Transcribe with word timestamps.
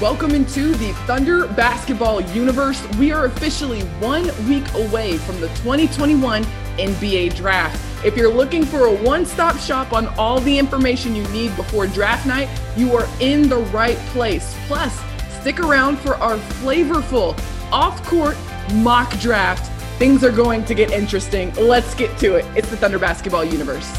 Welcome 0.00 0.32
into 0.32 0.74
the 0.74 0.92
Thunder 1.06 1.46
basketball 1.46 2.20
universe. 2.20 2.84
We 2.96 3.12
are 3.12 3.26
officially 3.26 3.82
one 4.00 4.24
week 4.48 4.68
away 4.74 5.18
from 5.18 5.40
the 5.40 5.46
2021 5.48 6.42
NBA 6.78 7.36
draft. 7.36 7.80
If 8.04 8.16
you're 8.16 8.32
looking 8.32 8.64
for 8.64 8.86
a 8.86 8.92
one 8.92 9.24
stop 9.24 9.56
shop 9.56 9.92
on 9.92 10.08
all 10.18 10.40
the 10.40 10.58
information 10.58 11.14
you 11.14 11.22
need 11.28 11.54
before 11.54 11.86
draft 11.86 12.26
night, 12.26 12.48
you 12.76 12.96
are 12.96 13.06
in 13.20 13.48
the 13.48 13.58
right 13.58 13.96
place. 14.08 14.56
Plus, 14.66 15.00
stick 15.40 15.60
around 15.60 15.96
for 16.00 16.16
our 16.16 16.38
flavorful 16.38 17.38
off 17.70 18.04
court 18.04 18.36
mock 18.74 19.16
draft. 19.20 19.70
Things 20.00 20.24
are 20.24 20.32
going 20.32 20.64
to 20.64 20.74
get 20.74 20.90
interesting. 20.90 21.54
Let's 21.54 21.94
get 21.94 22.18
to 22.18 22.34
it. 22.34 22.44
It's 22.56 22.68
the 22.68 22.76
Thunder 22.76 22.98
basketball 22.98 23.44
universe. 23.44 23.96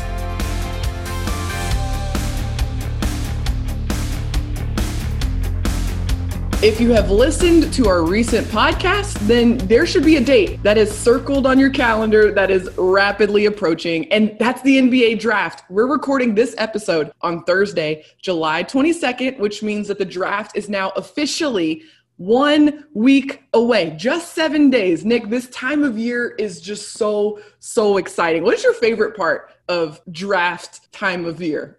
If 6.66 6.82
you 6.82 6.94
have 6.94 7.12
listened 7.12 7.72
to 7.76 7.88
our 7.88 8.02
recent 8.04 8.48
podcast, 8.48 9.14
then 9.28 9.60
there 9.68 9.86
should 9.86 10.04
be 10.04 10.16
a 10.16 10.20
date 10.20 10.64
that 10.64 10.80
is 10.80 10.92
circled 10.92 11.46
on 11.46 11.60
your 11.60 11.70
calendar 11.70 12.32
that 12.32 12.50
is 12.50 12.72
rapidly 12.76 13.46
approaching, 13.46 14.12
and 14.12 14.36
that's 14.40 14.64
the 14.64 14.80
NBA 14.80 15.20
draft. 15.20 15.64
We're 15.70 15.86
recording 15.86 16.34
this 16.34 16.56
episode 16.58 17.12
on 17.22 17.44
Thursday, 17.44 18.04
July 18.20 18.64
22nd, 18.64 19.38
which 19.38 19.62
means 19.62 19.88
that 19.90 20.00
the 20.00 20.06
draft 20.06 20.58
is 20.58 20.68
now 20.68 20.90
officially 20.96 21.84
one 22.18 22.86
week 22.96 23.44
away, 23.54 23.94
just 23.96 24.34
seven 24.34 24.72
days. 24.72 25.06
Nick, 25.06 25.30
this 25.30 25.48
time 25.52 25.84
of 25.84 26.00
year 26.00 26.30
is 26.40 26.62
just 26.62 26.94
so, 26.94 27.42
so 27.60 27.98
exciting. 27.98 28.44
What 28.44 28.56
is 28.56 28.64
your 28.64 28.74
favorite 28.74 29.16
part 29.16 29.52
of 29.70 30.02
draft 30.12 30.92
time 30.92 31.26
of 31.26 31.40
year? 31.44 31.78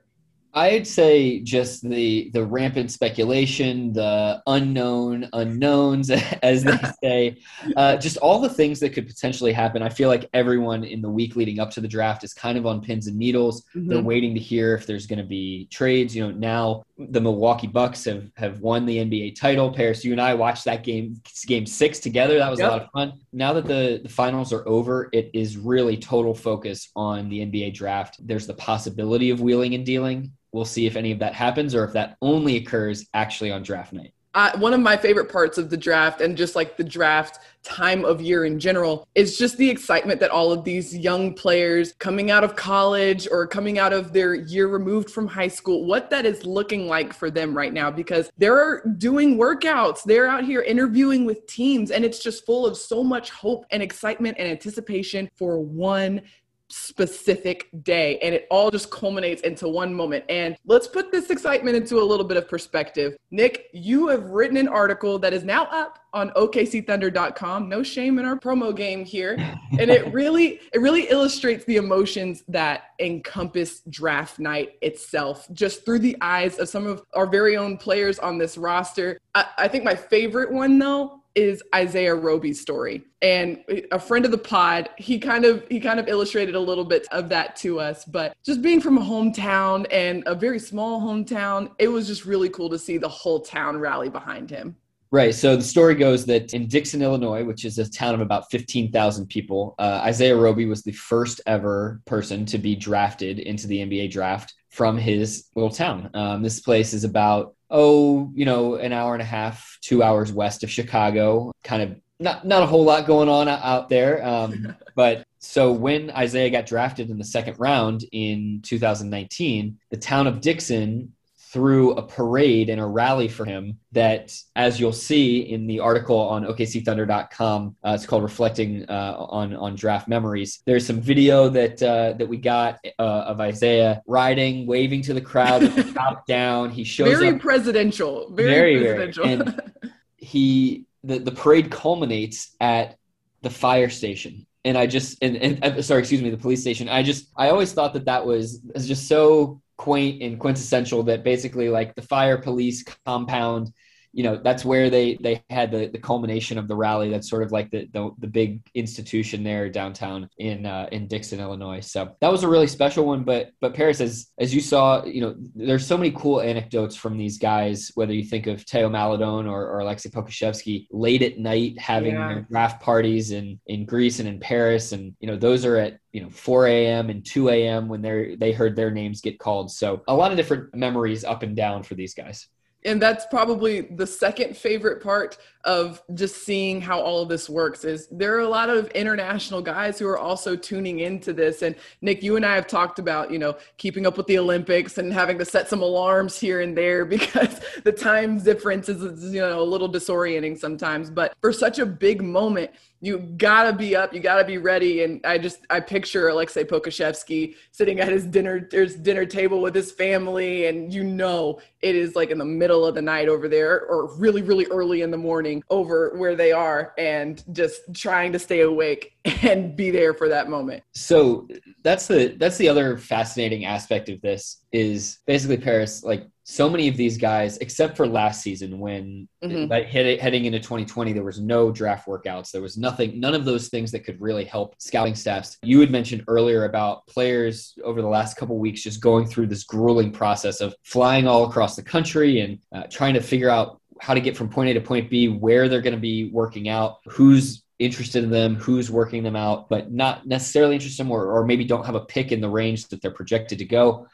I'd 0.57 0.87
say 0.87 1.41
just 1.41 1.87
the 1.87 2.31
the 2.33 2.43
rampant 2.43 2.91
speculation, 2.91 3.93
the 3.93 4.43
unknown 4.47 5.29
unknowns, 5.35 6.11
as 6.43 6.65
they 6.65 6.79
say, 7.03 7.37
uh, 7.77 7.99
just 7.99 8.17
all 8.17 8.41
the 8.41 8.49
things 8.49 8.81
that 8.81 8.95
could 8.95 9.07
potentially 9.07 9.53
happen. 9.53 9.83
I 9.83 9.91
feel 9.91 10.09
like 10.09 10.31
everyone 10.33 10.83
in 10.83 11.03
the 11.03 11.11
week 11.11 11.37
leading 11.37 11.61
up 11.61 11.71
to 11.73 11.83
the 11.83 11.89
draft 11.89 12.25
is 12.25 12.33
kind 12.33 12.57
of 12.57 12.65
on 12.65 12.81
pins 12.81 13.07
and 13.07 13.19
needles. 13.19 13.65
Mm-hmm. 13.75 13.89
They're 13.89 14.03
waiting 14.03 14.33
to 14.33 14.41
hear 14.41 14.75
if 14.75 14.87
there's 14.87 15.07
going 15.07 15.19
to 15.19 15.27
be 15.27 15.67
trades. 15.71 16.17
You 16.17 16.27
know, 16.27 16.33
now 16.33 16.85
the 16.97 17.21
Milwaukee 17.21 17.67
Bucks 17.67 18.07
have 18.07 18.31
have 18.39 18.61
won 18.61 18.87
the 18.87 18.97
NBA 18.97 19.39
title. 19.39 19.71
Paris, 19.71 20.07
you 20.07 20.13
and 20.13 20.21
I 20.23 20.33
watched 20.33 20.65
that 20.65 20.85
game, 20.85 21.21
game 21.47 21.67
six 21.67 21.99
together. 21.99 22.39
That 22.39 22.51
was 22.51 22.61
yep. 22.61 22.71
a 22.71 22.73
lot 22.73 22.83
of 22.83 22.91
fun. 22.93 23.13
Now 23.35 23.53
that 23.53 23.67
the 23.67 24.01
the 24.03 24.09
finals 24.09 24.55
are 24.55 24.67
over, 24.67 25.11
it 25.13 25.31
is 25.35 25.59
really 25.59 25.99
total 25.99 26.35
focus 26.35 26.89
on 26.97 27.29
the 27.29 27.41
NBA 27.41 27.75
draft. 27.75 28.27
There's 28.27 28.47
the 28.47 28.55
possibility 28.55 29.29
of 29.29 29.43
wheeling 29.43 29.75
and 29.75 29.85
dealing 29.85 30.33
We'll 30.53 30.65
see 30.65 30.87
if 30.87 30.97
any 30.97 31.13
of 31.13 31.19
that 31.19 31.35
happens 31.35 31.75
or 31.75 31.85
if 31.85 31.93
that 31.93 32.17
only 32.23 32.57
occurs 32.57 33.07
actually 33.15 33.51
on 33.51 33.63
draft 33.63 33.93
night. 33.93 34.13
Uh, 34.37 34.51
one 34.59 34.75
of 34.75 34.81
my 34.81 34.99
favorite 34.99 35.33
parts 35.33 35.57
of 35.57 35.71
the 35.71 35.77
draft 35.79 36.21
and 36.21 36.37
just 36.37 36.55
like 36.55 36.77
the 36.77 36.85
draft 36.85 37.39
time 37.63 38.05
of 38.05 38.21
year 38.21 38.45
in 38.45 38.61
general 38.61 39.09
is 39.15 39.39
just 39.39 39.57
the 39.57 39.69
excitement 39.69 40.21
that 40.21 40.31
all 40.31 40.53
of 40.53 40.63
these 40.63 40.95
young 40.95 41.33
players 41.33 41.95
coming 41.99 42.31
out 42.31 42.45
of 42.45 42.55
college 42.55 43.27
or 43.31 43.47
coming 43.47 43.79
out 43.79 43.95
of 43.95 44.13
their 44.13 44.35
year 44.35 44.69
removed 44.69 45.09
from 45.09 45.27
high 45.27 45.49
school, 45.49 45.87
what 45.87 46.11
that 46.11 46.27
is 46.27 46.45
looking 46.45 46.87
like 46.87 47.15
for 47.15 47.31
them 47.31 47.57
right 47.57 47.73
now 47.73 47.91
because 47.91 48.31
they're 48.37 48.83
doing 48.99 49.39
workouts, 49.39 50.03
they're 50.03 50.29
out 50.29 50.45
here 50.45 50.61
interviewing 50.61 51.25
with 51.25 51.47
teams, 51.47 51.91
and 51.91 52.05
it's 52.05 52.23
just 52.23 52.45
full 52.45 52.67
of 52.67 52.77
so 52.77 53.03
much 53.03 53.31
hope 53.31 53.65
and 53.71 53.83
excitement 53.83 54.37
and 54.39 54.47
anticipation 54.47 55.31
for 55.35 55.61
one 55.61 56.21
specific 56.69 57.69
day 57.83 58.19
and 58.19 58.35
it 58.35 58.47
all 58.51 58.71
just 58.71 58.91
culminates 58.91 59.43
into 59.43 59.69
one 59.69 59.95
moment. 59.95 60.25
And 60.29 60.57
let's 60.67 60.89
put 60.89 61.13
this 61.13 61.31
excitement 61.31 61.77
into 61.77 61.99
a 61.99 62.05
little 62.05 62.27
bit 62.27 62.37
of 62.37 62.49
perspective. 62.49 63.17
Nick 63.31 63.67
you 63.73 64.09
have 64.09 64.25
written 64.25 64.57
an 64.57 64.69
article 64.69 65.19
that 65.21 65.33
is 65.33 65.45
now 65.45 65.65
up 65.67 65.99
on 66.13 66.31
okcthunder.com 66.31 67.69
no 67.69 67.83
shame 67.83 68.19
in 68.19 68.25
our 68.25 68.39
promo 68.39 68.75
game 68.75 69.05
here. 69.05 69.37
And 69.79 69.91
it 69.91 70.13
really 70.15 70.61
it 70.73 70.81
really 70.81 71.11
illustrates 71.11 71.65
the 71.65 71.77
emotions 71.77 72.45
that 72.49 72.95
encompass 73.01 73.81
draft 73.91 74.39
night 74.39 74.75
itself 74.81 75.47
just 75.53 75.85
through 75.85 75.99
the 75.99 76.17
eyes 76.21 76.59
of 76.59 76.69
some 76.69 76.87
of 76.87 77.03
our 77.15 77.27
very 77.27 77.57
own 77.57 77.77
players 77.77 78.19
on 78.19 78.39
this 78.39 78.57
roster. 78.57 79.19
I, 79.35 79.47
I 79.59 79.69
think 79.69 79.85
my 79.85 79.95
favorite 79.95 80.53
one 80.53 80.79
though 80.79 81.21
is 81.37 81.63
Isaiah 81.75 82.15
Roby's 82.15 82.61
story. 82.61 83.05
And 83.23 83.63
a 83.93 83.99
friend 83.99 84.25
of 84.25 84.31
the 84.31 84.39
pod, 84.39 84.89
he 84.97 85.19
kind 85.19 85.45
of 85.45 85.65
he 85.69 85.79
kind 85.79 86.01
of 86.01 86.09
illustrated 86.09 86.55
a 86.55 86.61
little 86.61 86.85
bit 86.85 87.07
of 87.13 87.29
that 87.29 87.55
to 87.57 87.79
us. 87.79 88.05
But 88.05 88.35
just 88.45 88.63
being 88.63 88.81
from 88.81 88.99
a 88.99 89.03
hometown 89.03 89.87
and 89.93 90.25
a 90.27 90.35
very 90.35 90.59
small 90.59 91.01
hometown, 91.01 91.71
it 91.79 91.89
was 91.89 92.07
just 92.07 92.25
really 92.25 92.49
cool 92.49 92.71
to 92.71 92.79
see 92.79 92.97
the 92.97 93.09
whole 93.09 93.41
town 93.41 93.77
rally 93.77 94.09
behind 94.09 94.51
him. 94.51 94.75
Right. 95.13 95.35
So 95.35 95.57
the 95.57 95.63
story 95.63 95.95
goes 95.95 96.27
that 96.27 96.53
in 96.53 96.67
Dixon, 96.67 97.01
Illinois, 97.01 97.45
which 97.45 97.65
is 97.65 97.79
a 97.79 97.89
town 97.89 98.15
of 98.15 98.21
about 98.21 98.51
15,000 98.51 99.27
people, 99.29 99.75
uh, 99.79 100.01
Isaiah 100.03 100.37
Roby 100.37 100.67
was 100.67 100.83
the 100.83 100.93
first 100.93 101.41
ever 101.47 102.01
person 102.07 102.45
to 102.47 102.59
be 102.59 102.75
drafted 102.75 103.39
into 103.39 103.69
the 103.69 103.79
NBA 103.79 104.11
draft 104.11 104.53
from 104.71 104.99
his 104.99 105.47
little 105.55 105.71
town. 105.71 106.11
Um, 106.13 106.43
this 106.43 106.61
place 106.61 106.93
is 106.93 107.05
about 107.05 107.56
oh, 107.71 108.31
you 108.35 108.45
know, 108.45 108.77
an 108.77 108.93
hour 108.93 109.15
and 109.15 109.23
a 109.23 109.27
half, 109.27 109.79
two 109.81 110.03
hours 110.03 110.33
west 110.33 110.63
of 110.63 110.71
Chicago. 110.71 111.53
Kind 111.65 111.83
of 111.83 112.01
not 112.19 112.47
not 112.47 112.63
a 112.63 112.67
whole 112.67 112.85
lot 112.85 113.07
going 113.07 113.29
on 113.29 113.49
out 113.49 113.89
there. 113.89 114.25
Um, 114.25 114.75
but 114.95 115.25
so 115.39 115.73
when 115.73 116.11
Isaiah 116.11 116.51
got 116.51 116.67
drafted 116.67 117.11
in 117.11 117.19
the 117.19 117.25
second 117.25 117.59
round 117.59 118.05
in 118.13 118.61
2019, 118.65 119.79
the 119.91 119.97
town 119.97 120.27
of 120.27 120.41
Dixon 120.41 121.13
through 121.57 121.93
a 121.93 122.03
parade 122.03 122.69
and 122.69 122.79
a 122.79 122.85
rally 122.85 123.29
for 123.29 123.47
him 123.47 123.79
that, 123.93 124.31
as 124.57 124.79
you'll 124.79 124.93
see 124.93 125.39
in 125.39 125.67
the 125.67 125.81
article 125.81 126.19
on 126.19 126.45
OKCThunder.com, 126.45 127.77
uh, 127.83 127.93
it's 127.95 128.05
called 128.05 128.23
"Reflecting 128.23 128.85
uh, 128.91 129.17
on 129.19 129.57
on 129.57 129.75
Draft 129.75 130.07
Memories." 130.07 130.61
There's 130.67 130.87
some 130.87 131.01
video 131.01 131.49
that 131.49 131.83
uh, 131.83 132.13
that 132.19 132.29
we 132.29 132.37
got 132.37 132.79
uh, 132.99 133.03
of 133.03 133.41
Isaiah 133.41 134.03
riding, 134.07 134.67
waving 134.67 135.01
to 135.05 135.15
the 135.15 135.21
crowd, 135.23 135.63
top 135.95 136.27
down. 136.27 136.69
He 136.69 136.85
shows 136.85 137.19
very 137.19 137.31
up, 137.31 137.41
presidential, 137.41 138.31
very, 138.35 138.77
very 138.79 138.95
presidential. 138.95 139.25
And 139.25 139.73
he 140.19 140.85
the 141.05 141.19
the 141.21 141.33
parade 141.33 141.71
culminates 141.71 142.55
at 142.61 142.99
the 143.41 143.49
fire 143.49 143.89
station 143.89 144.47
and 144.67 144.77
I 144.77 144.87
just 144.87 145.23
and, 145.23 145.37
and, 145.39 145.83
sorry, 145.83 146.01
excuse 146.01 146.21
me, 146.21 146.29
the 146.29 146.37
police 146.37 146.61
station. 146.61 146.91
I 146.91 147.03
just 147.03 147.31
I 147.35 147.49
always 147.49 147.73
thought 147.73 147.95
that 147.95 148.05
that 148.07 148.27
was, 148.27 148.61
was 148.75 148.87
just 148.87 149.07
so 149.07 149.63
quaint 149.77 150.23
and 150.23 150.39
quintessential 150.41 151.03
that 151.05 151.25
basically 151.25 151.69
like 151.69 151.95
the 151.95 152.03
fire 152.03 152.39
police 152.39 152.83
compound 153.05 153.73
you 154.17 154.23
know 154.23 154.41
that's 154.43 154.65
where 154.65 154.89
they 154.89 155.19
they 155.21 155.45
had 155.51 155.71
the, 155.71 155.89
the 155.89 155.99
culmination 155.99 156.57
of 156.57 156.69
the 156.69 156.75
rally 156.75 157.11
that's 157.11 157.29
sort 157.29 157.43
of 157.43 157.53
like 157.53 157.71
the, 157.71 157.87
the, 157.93 158.11
the 158.19 158.27
big 158.27 158.63
institution 158.75 159.45
there 159.45 159.69
downtown 159.69 160.27
in 160.39 160.65
uh, 160.65 160.89
in 160.91 161.07
Dixon 161.07 161.39
Illinois 161.39 161.81
so 161.81 162.17
that 162.23 162.33
was 162.33 162.43
a 162.43 162.49
really 162.49 162.67
special 162.67 163.05
one 163.05 163.25
but 163.25 163.51
but 163.61 163.75
Paris 163.75 164.01
as 164.01 164.29
as 164.39 164.55
you 164.55 164.63
saw 164.63 165.05
you 165.05 165.21
know 165.21 165.37
there's 165.55 165.87
so 165.87 165.99
many 165.99 166.11
cool 166.13 166.41
anecdotes 166.41 166.97
from 166.97 167.19
these 167.19 167.37
guys 167.37 167.93
whether 167.95 168.15
you 168.15 168.25
think 168.25 168.47
of 168.47 168.65
Teo 168.65 168.89
Maledon 168.89 169.47
or, 169.47 169.69
or 169.69 169.81
Aleksej 169.81 170.13
Pokusevski 170.13 170.87
late 170.91 171.21
at 171.21 171.39
night 171.39 171.79
having 171.79 172.15
yeah. 172.15 172.41
draft 172.51 172.83
parties 172.83 173.33
in 173.33 173.61
in 173.67 173.85
Greece 173.85 174.19
and 174.19 174.29
in 174.29 174.41
Paris 174.41 174.93
and 174.93 175.15
you 175.21 175.27
know 175.27 175.37
those 175.37 175.67
are 175.67 175.77
at 175.77 175.99
you 176.13 176.23
know 176.23 176.31
4 176.31 176.69
a.m. 176.69 177.11
and 177.11 177.23
2 177.23 177.51
a.m. 177.51 177.87
when 177.87 178.01
they 178.01 178.35
they 178.41 178.53
heard 178.53 178.77
their 178.77 178.91
names 178.91 179.21
get 179.21 179.39
called 179.39 179.71
so 179.71 180.03
a 180.09 180.15
lot 180.15 180.31
of 180.31 180.39
different 180.39 180.75
memories 180.75 181.23
up 181.23 181.43
and 181.43 181.55
down 181.55 181.83
for 181.83 181.95
these 181.95 182.15
guys 182.15 182.49
and 182.87 183.03
that's 183.03 183.27
probably 183.27 183.83
the 183.83 184.07
second 184.07 184.57
favorite 184.57 185.03
part 185.03 185.37
of 185.65 186.01
just 186.15 186.45
seeing 186.45 186.81
how 186.81 187.01
all 187.01 187.21
of 187.21 187.29
this 187.29 187.51
works 187.51 187.85
is 187.85 188.07
there 188.13 188.35
are 188.37 188.41
a 188.41 188.49
lot 188.49 188.71
of 188.71 188.87
international 188.91 189.61
guys 189.61 189.99
who 189.99 190.07
are 190.07 190.19
also 190.19 190.55
tuning 190.55 191.01
into 191.01 191.33
this. 191.33 191.63
And 191.63 191.75
nick 192.01 192.23
you 192.23 192.37
and 192.37 192.47
i 192.47 192.55
have 192.55 192.67
talked 192.67 192.99
about 192.99 193.31
you 193.31 193.39
know 193.39 193.57
keeping 193.77 194.07
up 194.07 194.17
with 194.17 194.27
the 194.27 194.39
olympics 194.39 194.99
and 194.99 195.13
having 195.13 195.39
to 195.39 195.45
set 195.45 195.69
some 195.69 195.83
alarms 195.83 196.39
here 196.39 196.61
and 196.61 196.77
there 196.77 197.05
because 197.17 197.61
the 197.83 197.93
time 197.93 198.39
difference 198.39 198.89
is 198.89 199.35
you 199.35 199.41
know 199.41 199.61
a 199.61 199.63
little 199.63 199.91
disorienting 199.91 200.57
sometimes. 200.57 201.11
But 201.11 201.35
for 201.41 201.53
such 201.53 201.79
a 201.79 201.87
big 201.87 202.23
moment 202.23 202.71
you 203.07 203.19
gotta 203.19 203.73
be 203.73 203.95
up, 203.95 204.13
you 204.13 204.19
gotta 204.19 204.45
be 204.45 204.59
ready. 204.59 205.05
And 205.05 205.25
I 205.25 205.39
just 205.39 205.65
I 205.71 205.79
picture 205.79 206.29
Aleksej 206.29 206.65
Pokusevski 206.65 207.55
sitting 207.71 208.01
at 208.01 208.09
his 208.09 208.27
dinner 208.27 208.69
his 208.71 208.97
dinner 208.97 209.25
table 209.25 209.63
with 209.63 209.75
his 209.75 209.93
family, 209.93 210.67
and 210.67 210.93
you 210.93 211.05
know 211.05 211.61
it 211.83 211.95
is 211.95 212.17
like 212.17 212.31
in 212.31 212.39
the 212.39 212.45
middle 212.45 212.85
of 212.85 212.97
the 212.97 213.03
night 213.03 213.29
over 213.29 213.49
there, 213.49 213.87
or 213.87 214.13
really, 214.17 214.43
really 214.43 214.67
early 214.67 215.03
in 215.03 215.13
the 215.13 215.17
morning 215.17 215.63
over 215.71 216.17
where 216.17 216.35
they 216.35 216.51
are, 216.51 216.93
and 216.99 217.45
just 217.53 217.83
trying 217.95 218.33
to 218.33 218.41
stay 218.41 218.63
awake 218.63 219.16
and 219.43 219.77
be 219.77 219.91
there 219.91 220.15
for 220.15 220.29
that 220.29 220.49
moment. 220.49 220.83
So 220.93 221.49
that's 221.83 222.07
the 222.07 222.37
that's 222.39 222.57
the 222.57 222.69
other 222.69 222.97
fascinating 222.97 223.65
aspect 223.65 224.09
of 224.09 224.21
this 224.21 224.65
is 224.73 225.19
basically 225.27 225.57
Paris 225.57 226.05
like 226.05 226.27
so 226.49 226.71
many 226.71 226.87
of 226.87 226.97
these 226.97 227.19
guys, 227.19 227.59
except 227.59 227.97
for 227.97 228.07
last 228.07 228.41
season 228.41 228.79
when 228.79 229.27
mm-hmm. 229.43 229.69
heading 229.91 230.45
into 230.45 230.61
2020, 230.61 231.13
there 231.13 231.25
was 231.25 231.41
no 231.41 231.73
draft 231.73 232.07
workouts. 232.07 232.53
There 232.53 232.63
was 232.63 232.79
nothing, 232.79 233.19
none 233.19 233.35
of 233.35 233.45
those 233.45 233.69
things 233.69 233.91
that 233.91 234.05
could 234.05 234.21
really 234.21 234.45
help 234.45 234.77
scouting 234.79 235.17
staffs. 235.17 235.59
You 235.65 235.81
had 235.81 235.91
mentioned 235.91 236.23
earlier 236.29 236.65
about 236.65 237.05
players 237.09 237.77
over 237.83 238.01
the 238.01 238.07
last 238.07 238.37
couple 238.37 238.57
weeks 238.59 238.81
just 238.81 239.01
going 239.01 239.27
through 239.27 239.49
this 239.49 239.65
grueling 239.65 240.13
process 240.13 240.61
of 240.61 240.73
flying 240.85 241.27
all 241.27 241.51
across 241.51 241.75
the 241.75 241.83
country 241.83 242.39
and 242.39 242.61
uh, 242.73 242.85
trying 242.89 243.15
to 243.15 243.21
figure 243.21 243.51
out 243.51 243.81
how 244.01 244.15
to 244.15 244.21
get 244.21 244.37
from 244.37 244.49
point 244.49 244.71
A 244.71 244.75
to 244.75 244.81
point 244.81 245.11
B, 245.11 245.27
where 245.27 245.69
they're 245.69 245.81
going 245.81 245.95
to 245.95 246.01
be 246.01 246.31
working 246.31 246.69
out, 246.69 246.99
who's 247.07 247.65
interested 247.79 248.25
in 248.25 248.31
them, 248.31 248.57
who's 248.57 248.91
working 248.91 249.23
them 249.23 249.37
out, 249.37 249.69
but 249.69 249.93
not 249.93 250.27
necessarily 250.27 250.75
interested 250.75 251.03
in 251.03 251.09
them 251.09 251.17
or, 251.17 251.33
or 251.33 251.45
maybe 251.45 251.65
don't 251.65 251.87
have 251.87 251.95
a 251.95 252.05
pick 252.05 252.33
in 252.33 252.41
the 252.41 252.49
range 252.49 252.89
that 252.89 253.03
they're 253.03 253.11
projected 253.11 253.59
to 253.59 253.65
go. 253.65 254.07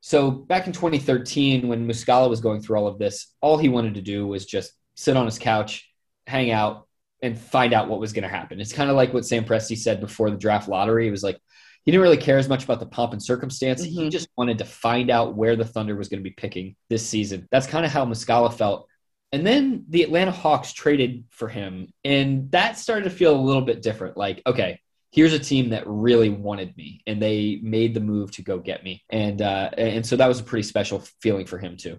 So 0.00 0.30
back 0.30 0.66
in 0.66 0.72
2013, 0.72 1.68
when 1.68 1.86
Muscala 1.88 2.28
was 2.28 2.40
going 2.40 2.60
through 2.60 2.78
all 2.78 2.86
of 2.86 2.98
this, 2.98 3.32
all 3.40 3.58
he 3.58 3.68
wanted 3.68 3.94
to 3.94 4.02
do 4.02 4.26
was 4.26 4.46
just 4.46 4.72
sit 4.94 5.16
on 5.16 5.26
his 5.26 5.38
couch, 5.38 5.88
hang 6.26 6.50
out, 6.50 6.86
and 7.22 7.38
find 7.38 7.72
out 7.72 7.88
what 7.88 8.00
was 8.00 8.12
going 8.12 8.22
to 8.22 8.28
happen. 8.28 8.60
It's 8.60 8.72
kind 8.72 8.90
of 8.90 8.96
like 8.96 9.12
what 9.12 9.24
Sam 9.24 9.44
Presti 9.44 9.76
said 9.76 10.00
before 10.00 10.30
the 10.30 10.36
draft 10.36 10.68
lottery. 10.68 11.08
It 11.08 11.12
was 11.12 11.22
like 11.22 11.40
he 11.84 11.92
didn't 11.92 12.02
really 12.02 12.16
care 12.16 12.38
as 12.38 12.48
much 12.48 12.64
about 12.64 12.80
the 12.80 12.86
pomp 12.86 13.12
and 13.12 13.22
circumstance. 13.22 13.82
Mm-hmm. 13.82 14.00
He 14.02 14.08
just 14.08 14.28
wanted 14.36 14.58
to 14.58 14.64
find 14.64 15.10
out 15.10 15.36
where 15.36 15.56
the 15.56 15.64
Thunder 15.64 15.96
was 15.96 16.08
going 16.08 16.20
to 16.20 16.28
be 16.28 16.34
picking 16.34 16.76
this 16.90 17.08
season. 17.08 17.46
That's 17.50 17.66
kind 17.66 17.86
of 17.86 17.92
how 17.92 18.04
Muscala 18.04 18.52
felt 18.52 18.88
and 19.32 19.46
then 19.46 19.84
the 19.88 20.02
Atlanta 20.02 20.30
Hawks 20.30 20.72
traded 20.72 21.24
for 21.30 21.48
him, 21.48 21.88
and 22.04 22.50
that 22.52 22.78
started 22.78 23.04
to 23.04 23.10
feel 23.10 23.34
a 23.34 23.40
little 23.40 23.62
bit 23.62 23.82
different. 23.82 24.16
Like, 24.16 24.42
okay, 24.46 24.80
here's 25.10 25.32
a 25.32 25.38
team 25.38 25.70
that 25.70 25.84
really 25.86 26.30
wanted 26.30 26.76
me, 26.76 27.00
and 27.06 27.20
they 27.20 27.58
made 27.62 27.94
the 27.94 28.00
move 28.00 28.30
to 28.32 28.42
go 28.42 28.58
get 28.58 28.84
me, 28.84 29.02
and 29.10 29.42
uh, 29.42 29.70
and 29.76 30.06
so 30.06 30.16
that 30.16 30.28
was 30.28 30.40
a 30.40 30.44
pretty 30.44 30.62
special 30.62 31.00
feeling 31.20 31.46
for 31.46 31.58
him 31.58 31.76
too. 31.76 31.98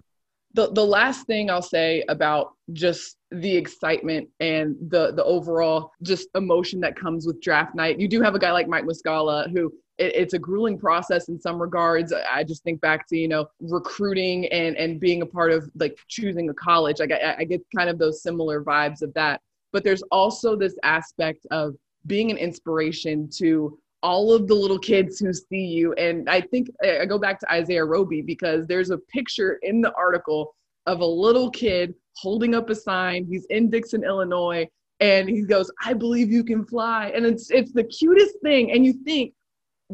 The 0.54 0.72
the 0.72 0.84
last 0.84 1.26
thing 1.26 1.50
I'll 1.50 1.60
say 1.62 2.02
about 2.08 2.54
just 2.72 3.16
the 3.30 3.54
excitement 3.54 4.28
and 4.40 4.76
the 4.88 5.12
the 5.12 5.24
overall 5.24 5.92
just 6.02 6.28
emotion 6.34 6.80
that 6.80 6.96
comes 6.96 7.26
with 7.26 7.42
draft 7.42 7.74
night. 7.74 8.00
You 8.00 8.08
do 8.08 8.22
have 8.22 8.34
a 8.34 8.38
guy 8.38 8.52
like 8.52 8.68
Mike 8.68 8.84
Muscala 8.84 9.50
who 9.52 9.72
it, 9.98 10.14
it's 10.14 10.34
a 10.34 10.38
grueling 10.38 10.78
process 10.78 11.28
in 11.28 11.40
some 11.40 11.60
regards. 11.60 12.12
I 12.12 12.44
just 12.44 12.62
think 12.62 12.80
back 12.80 13.06
to 13.08 13.16
you 13.16 13.28
know 13.28 13.48
recruiting 13.60 14.46
and 14.46 14.76
and 14.76 15.00
being 15.00 15.22
a 15.22 15.26
part 15.26 15.52
of 15.52 15.70
like 15.74 15.98
choosing 16.08 16.48
a 16.48 16.54
college. 16.54 17.00
Like 17.00 17.12
I, 17.12 17.36
I 17.38 17.44
get 17.44 17.62
kind 17.74 17.90
of 17.90 17.98
those 17.98 18.22
similar 18.22 18.62
vibes 18.62 19.02
of 19.02 19.12
that. 19.14 19.40
But 19.72 19.84
there's 19.84 20.02
also 20.10 20.56
this 20.56 20.76
aspect 20.82 21.46
of 21.50 21.74
being 22.06 22.30
an 22.30 22.38
inspiration 22.38 23.28
to 23.36 23.78
all 24.02 24.32
of 24.32 24.46
the 24.46 24.54
little 24.54 24.78
kids 24.78 25.18
who 25.18 25.32
see 25.32 25.66
you. 25.66 25.92
And 25.94 26.30
I 26.30 26.40
think 26.40 26.70
I 26.82 27.04
go 27.04 27.18
back 27.18 27.40
to 27.40 27.52
Isaiah 27.52 27.84
Roby 27.84 28.22
because 28.22 28.66
there's 28.66 28.90
a 28.90 28.98
picture 28.98 29.58
in 29.62 29.80
the 29.80 29.92
article 29.94 30.54
of 30.86 31.00
a 31.00 31.06
little 31.06 31.50
kid 31.50 31.94
holding 32.16 32.54
up 32.54 32.70
a 32.70 32.74
sign. 32.74 33.26
He's 33.28 33.44
in 33.46 33.68
Dixon, 33.68 34.04
Illinois, 34.04 34.66
and 35.00 35.28
he 35.28 35.42
goes, 35.42 35.70
"I 35.84 35.92
believe 35.92 36.30
you 36.30 36.44
can 36.44 36.64
fly." 36.64 37.12
And 37.14 37.26
it's 37.26 37.50
it's 37.50 37.72
the 37.72 37.84
cutest 37.84 38.36
thing. 38.42 38.72
And 38.72 38.86
you 38.86 38.94
think 39.04 39.34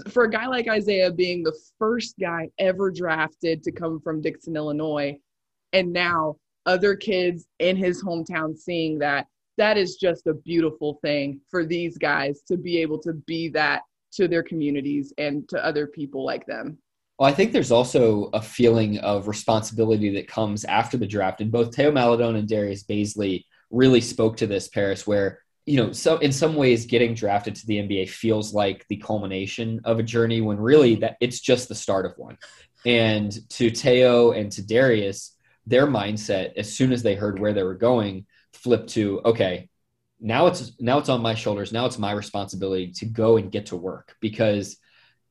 for 0.08 0.24
a 0.24 0.30
guy 0.30 0.46
like 0.46 0.68
Isaiah 0.68 1.12
being 1.12 1.42
the 1.42 1.56
first 1.78 2.16
guy 2.20 2.50
ever 2.58 2.90
drafted 2.90 3.62
to 3.62 3.72
come 3.72 4.00
from 4.00 4.20
Dixon, 4.20 4.56
Illinois, 4.56 5.18
and 5.72 5.92
now 5.92 6.36
other 6.66 6.96
kids 6.96 7.46
in 7.58 7.76
his 7.76 8.02
hometown 8.02 8.56
seeing 8.56 8.98
that, 8.98 9.26
that 9.56 9.76
is 9.76 9.96
just 9.96 10.26
a 10.26 10.34
beautiful 10.34 10.98
thing 11.02 11.40
for 11.50 11.64
these 11.64 11.96
guys 11.98 12.42
to 12.48 12.56
be 12.56 12.78
able 12.78 12.98
to 13.00 13.12
be 13.12 13.48
that 13.50 13.82
to 14.12 14.26
their 14.26 14.42
communities 14.42 15.12
and 15.18 15.48
to 15.48 15.64
other 15.64 15.86
people 15.86 16.24
like 16.24 16.46
them. 16.46 16.78
Well, 17.18 17.28
I 17.28 17.32
think 17.32 17.52
there's 17.52 17.70
also 17.70 18.30
a 18.32 18.42
feeling 18.42 18.98
of 18.98 19.28
responsibility 19.28 20.10
that 20.14 20.26
comes 20.26 20.64
after 20.64 20.96
the 20.96 21.06
draft, 21.06 21.40
and 21.40 21.52
both 21.52 21.74
Teo 21.74 21.92
Maledon 21.92 22.34
and 22.34 22.48
Darius 22.48 22.82
Bazley 22.82 23.44
really 23.70 24.00
spoke 24.00 24.36
to 24.38 24.46
this, 24.46 24.68
Paris, 24.68 25.06
where 25.06 25.40
you 25.66 25.78
know, 25.78 25.92
so 25.92 26.18
in 26.18 26.30
some 26.30 26.56
ways, 26.56 26.86
getting 26.86 27.14
drafted 27.14 27.54
to 27.56 27.66
the 27.66 27.78
NBA 27.78 28.10
feels 28.10 28.52
like 28.52 28.86
the 28.88 28.96
culmination 28.96 29.80
of 29.84 29.98
a 29.98 30.02
journey 30.02 30.40
when 30.40 30.58
really 30.58 30.96
that 30.96 31.16
it's 31.20 31.40
just 31.40 31.68
the 31.68 31.74
start 31.74 32.04
of 32.04 32.12
one. 32.16 32.36
And 32.84 33.32
to 33.50 33.70
Teo 33.70 34.32
and 34.32 34.52
to 34.52 34.66
Darius, 34.66 35.34
their 35.66 35.86
mindset, 35.86 36.52
as 36.56 36.74
soon 36.74 36.92
as 36.92 37.02
they 37.02 37.14
heard 37.14 37.38
where 37.38 37.54
they 37.54 37.62
were 37.62 37.74
going, 37.74 38.26
flipped 38.52 38.90
to 38.90 39.22
okay, 39.24 39.70
now 40.20 40.46
it's 40.46 40.72
now 40.78 40.98
it's 40.98 41.08
on 41.08 41.22
my 41.22 41.34
shoulders. 41.34 41.72
Now 41.72 41.86
it's 41.86 41.98
my 41.98 42.12
responsibility 42.12 42.92
to 42.96 43.06
go 43.06 43.38
and 43.38 43.50
get 43.50 43.66
to 43.66 43.76
work 43.76 44.16
because 44.20 44.76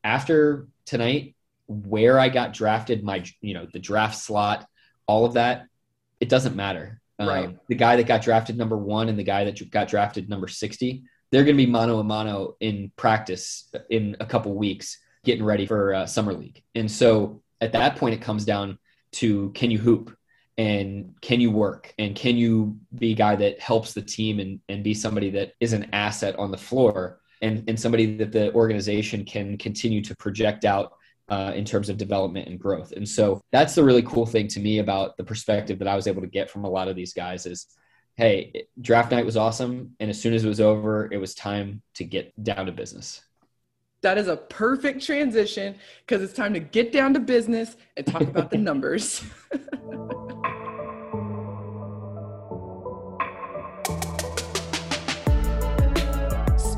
after 0.02 0.66
tonight, 0.84 1.36
where 1.68 2.18
I 2.18 2.28
got 2.28 2.52
drafted, 2.52 3.04
my 3.04 3.24
you 3.40 3.54
know 3.54 3.68
the 3.72 3.78
draft 3.78 4.16
slot, 4.16 4.66
all 5.06 5.24
of 5.24 5.34
that, 5.34 5.66
it 6.18 6.28
doesn't 6.28 6.56
matter 6.56 7.00
Right. 7.18 7.46
Um, 7.46 7.60
the 7.68 7.76
guy 7.76 7.96
that 7.96 8.06
got 8.06 8.22
drafted 8.22 8.56
number 8.56 8.76
one 8.76 9.08
and 9.08 9.18
the 9.18 9.24
guy 9.24 9.44
that 9.44 9.70
got 9.70 9.88
drafted 9.88 10.28
number 10.28 10.48
60, 10.48 11.04
they're 11.30 11.44
going 11.44 11.56
to 11.56 11.64
be 11.64 11.70
mano 11.70 11.98
a 12.00 12.04
mano 12.04 12.56
in 12.60 12.90
practice 12.96 13.70
in 13.90 14.16
a 14.20 14.26
couple 14.26 14.54
weeks, 14.54 14.98
getting 15.24 15.44
ready 15.44 15.66
for 15.66 15.94
uh, 15.94 16.06
summer 16.06 16.32
league. 16.32 16.62
And 16.74 16.90
so 16.90 17.42
at 17.60 17.72
that 17.72 17.96
point, 17.96 18.14
it 18.14 18.20
comes 18.20 18.44
down 18.44 18.78
to 19.12 19.50
can 19.50 19.70
you 19.70 19.78
hoop 19.78 20.16
and 20.58 21.14
can 21.20 21.40
you 21.40 21.50
work 21.50 21.92
and 21.98 22.14
can 22.14 22.36
you 22.36 22.78
be 22.96 23.12
a 23.12 23.16
guy 23.16 23.36
that 23.36 23.60
helps 23.60 23.92
the 23.92 24.02
team 24.02 24.38
and, 24.40 24.60
and 24.68 24.84
be 24.84 24.94
somebody 24.94 25.30
that 25.30 25.52
is 25.60 25.72
an 25.72 25.88
asset 25.92 26.36
on 26.36 26.50
the 26.50 26.56
floor 26.56 27.20
and, 27.42 27.64
and 27.68 27.78
somebody 27.78 28.16
that 28.16 28.32
the 28.32 28.52
organization 28.54 29.24
can 29.24 29.58
continue 29.58 30.02
to 30.02 30.14
project 30.16 30.64
out 30.64 30.92
uh, 31.28 31.52
in 31.54 31.64
terms 31.64 31.88
of 31.88 31.96
development 31.96 32.48
and 32.48 32.58
growth. 32.58 32.92
And 32.92 33.08
so 33.08 33.40
that's 33.52 33.74
the 33.74 33.84
really 33.84 34.02
cool 34.02 34.26
thing 34.26 34.48
to 34.48 34.60
me 34.60 34.78
about 34.78 35.16
the 35.16 35.24
perspective 35.24 35.78
that 35.78 35.88
I 35.88 35.96
was 35.96 36.06
able 36.06 36.22
to 36.22 36.28
get 36.28 36.50
from 36.50 36.64
a 36.64 36.70
lot 36.70 36.88
of 36.88 36.96
these 36.96 37.14
guys 37.14 37.46
is, 37.46 37.66
hey, 38.16 38.66
draft 38.80 39.10
night 39.10 39.24
was 39.24 39.36
awesome. 39.36 39.96
And 40.00 40.10
as 40.10 40.20
soon 40.20 40.34
as 40.34 40.44
it 40.44 40.48
was 40.48 40.60
over, 40.60 41.08
it 41.10 41.16
was 41.16 41.34
time 41.34 41.82
to 41.94 42.04
get 42.04 42.32
down 42.42 42.66
to 42.66 42.72
business. 42.72 43.22
That 44.02 44.18
is 44.18 44.28
a 44.28 44.36
perfect 44.36 45.04
transition 45.04 45.76
because 46.06 46.22
it's 46.22 46.34
time 46.34 46.52
to 46.52 46.60
get 46.60 46.92
down 46.92 47.14
to 47.14 47.20
business 47.20 47.76
and 47.96 48.06
talk 48.06 48.22
about 48.22 48.50
the 48.50 48.58
numbers. 48.58 49.24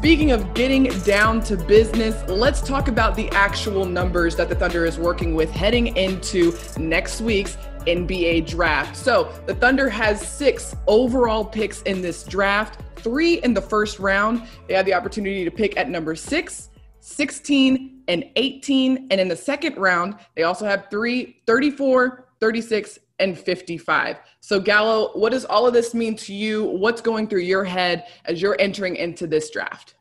Speaking 0.06 0.30
of 0.30 0.54
getting 0.54 0.84
down 1.00 1.40
to 1.40 1.56
business, 1.56 2.14
let's 2.28 2.62
talk 2.62 2.86
about 2.86 3.16
the 3.16 3.28
actual 3.30 3.84
numbers 3.84 4.36
that 4.36 4.48
the 4.48 4.54
Thunder 4.54 4.84
is 4.84 4.98
working 4.98 5.34
with 5.34 5.50
heading 5.50 5.96
into 5.96 6.56
next 6.78 7.20
week's 7.20 7.56
NBA 7.88 8.46
draft. 8.46 8.94
So 8.94 9.32
the 9.46 9.54
Thunder 9.56 9.88
has 9.88 10.20
six 10.24 10.76
overall 10.86 11.44
picks 11.44 11.82
in 11.82 12.02
this 12.02 12.22
draft, 12.22 12.80
three 13.00 13.42
in 13.42 13.52
the 13.52 13.60
first 13.60 13.98
round. 13.98 14.46
They 14.68 14.74
have 14.74 14.86
the 14.86 14.94
opportunity 14.94 15.44
to 15.44 15.50
pick 15.50 15.76
at 15.76 15.90
number 15.90 16.14
six, 16.14 16.70
16, 17.00 18.02
and 18.06 18.30
18. 18.36 19.08
And 19.10 19.20
in 19.20 19.26
the 19.26 19.34
second 19.34 19.76
round, 19.76 20.14
they 20.36 20.44
also 20.44 20.66
have 20.66 20.86
three, 20.88 21.42
34, 21.48 22.28
36, 22.38 23.00
and 23.18 23.36
55. 23.36 24.18
So, 24.38 24.60
Gallo, 24.60 25.10
what 25.18 25.32
does 25.32 25.44
all 25.44 25.66
of 25.66 25.72
this 25.72 25.94
mean 25.94 26.14
to 26.16 26.32
you? 26.32 26.64
What's 26.64 27.00
going 27.00 27.26
through 27.26 27.40
your 27.40 27.64
head 27.64 28.06
as 28.26 28.40
you're 28.40 28.56
entering 28.60 28.94
into 28.94 29.26
this 29.26 29.50
draft? 29.50 29.95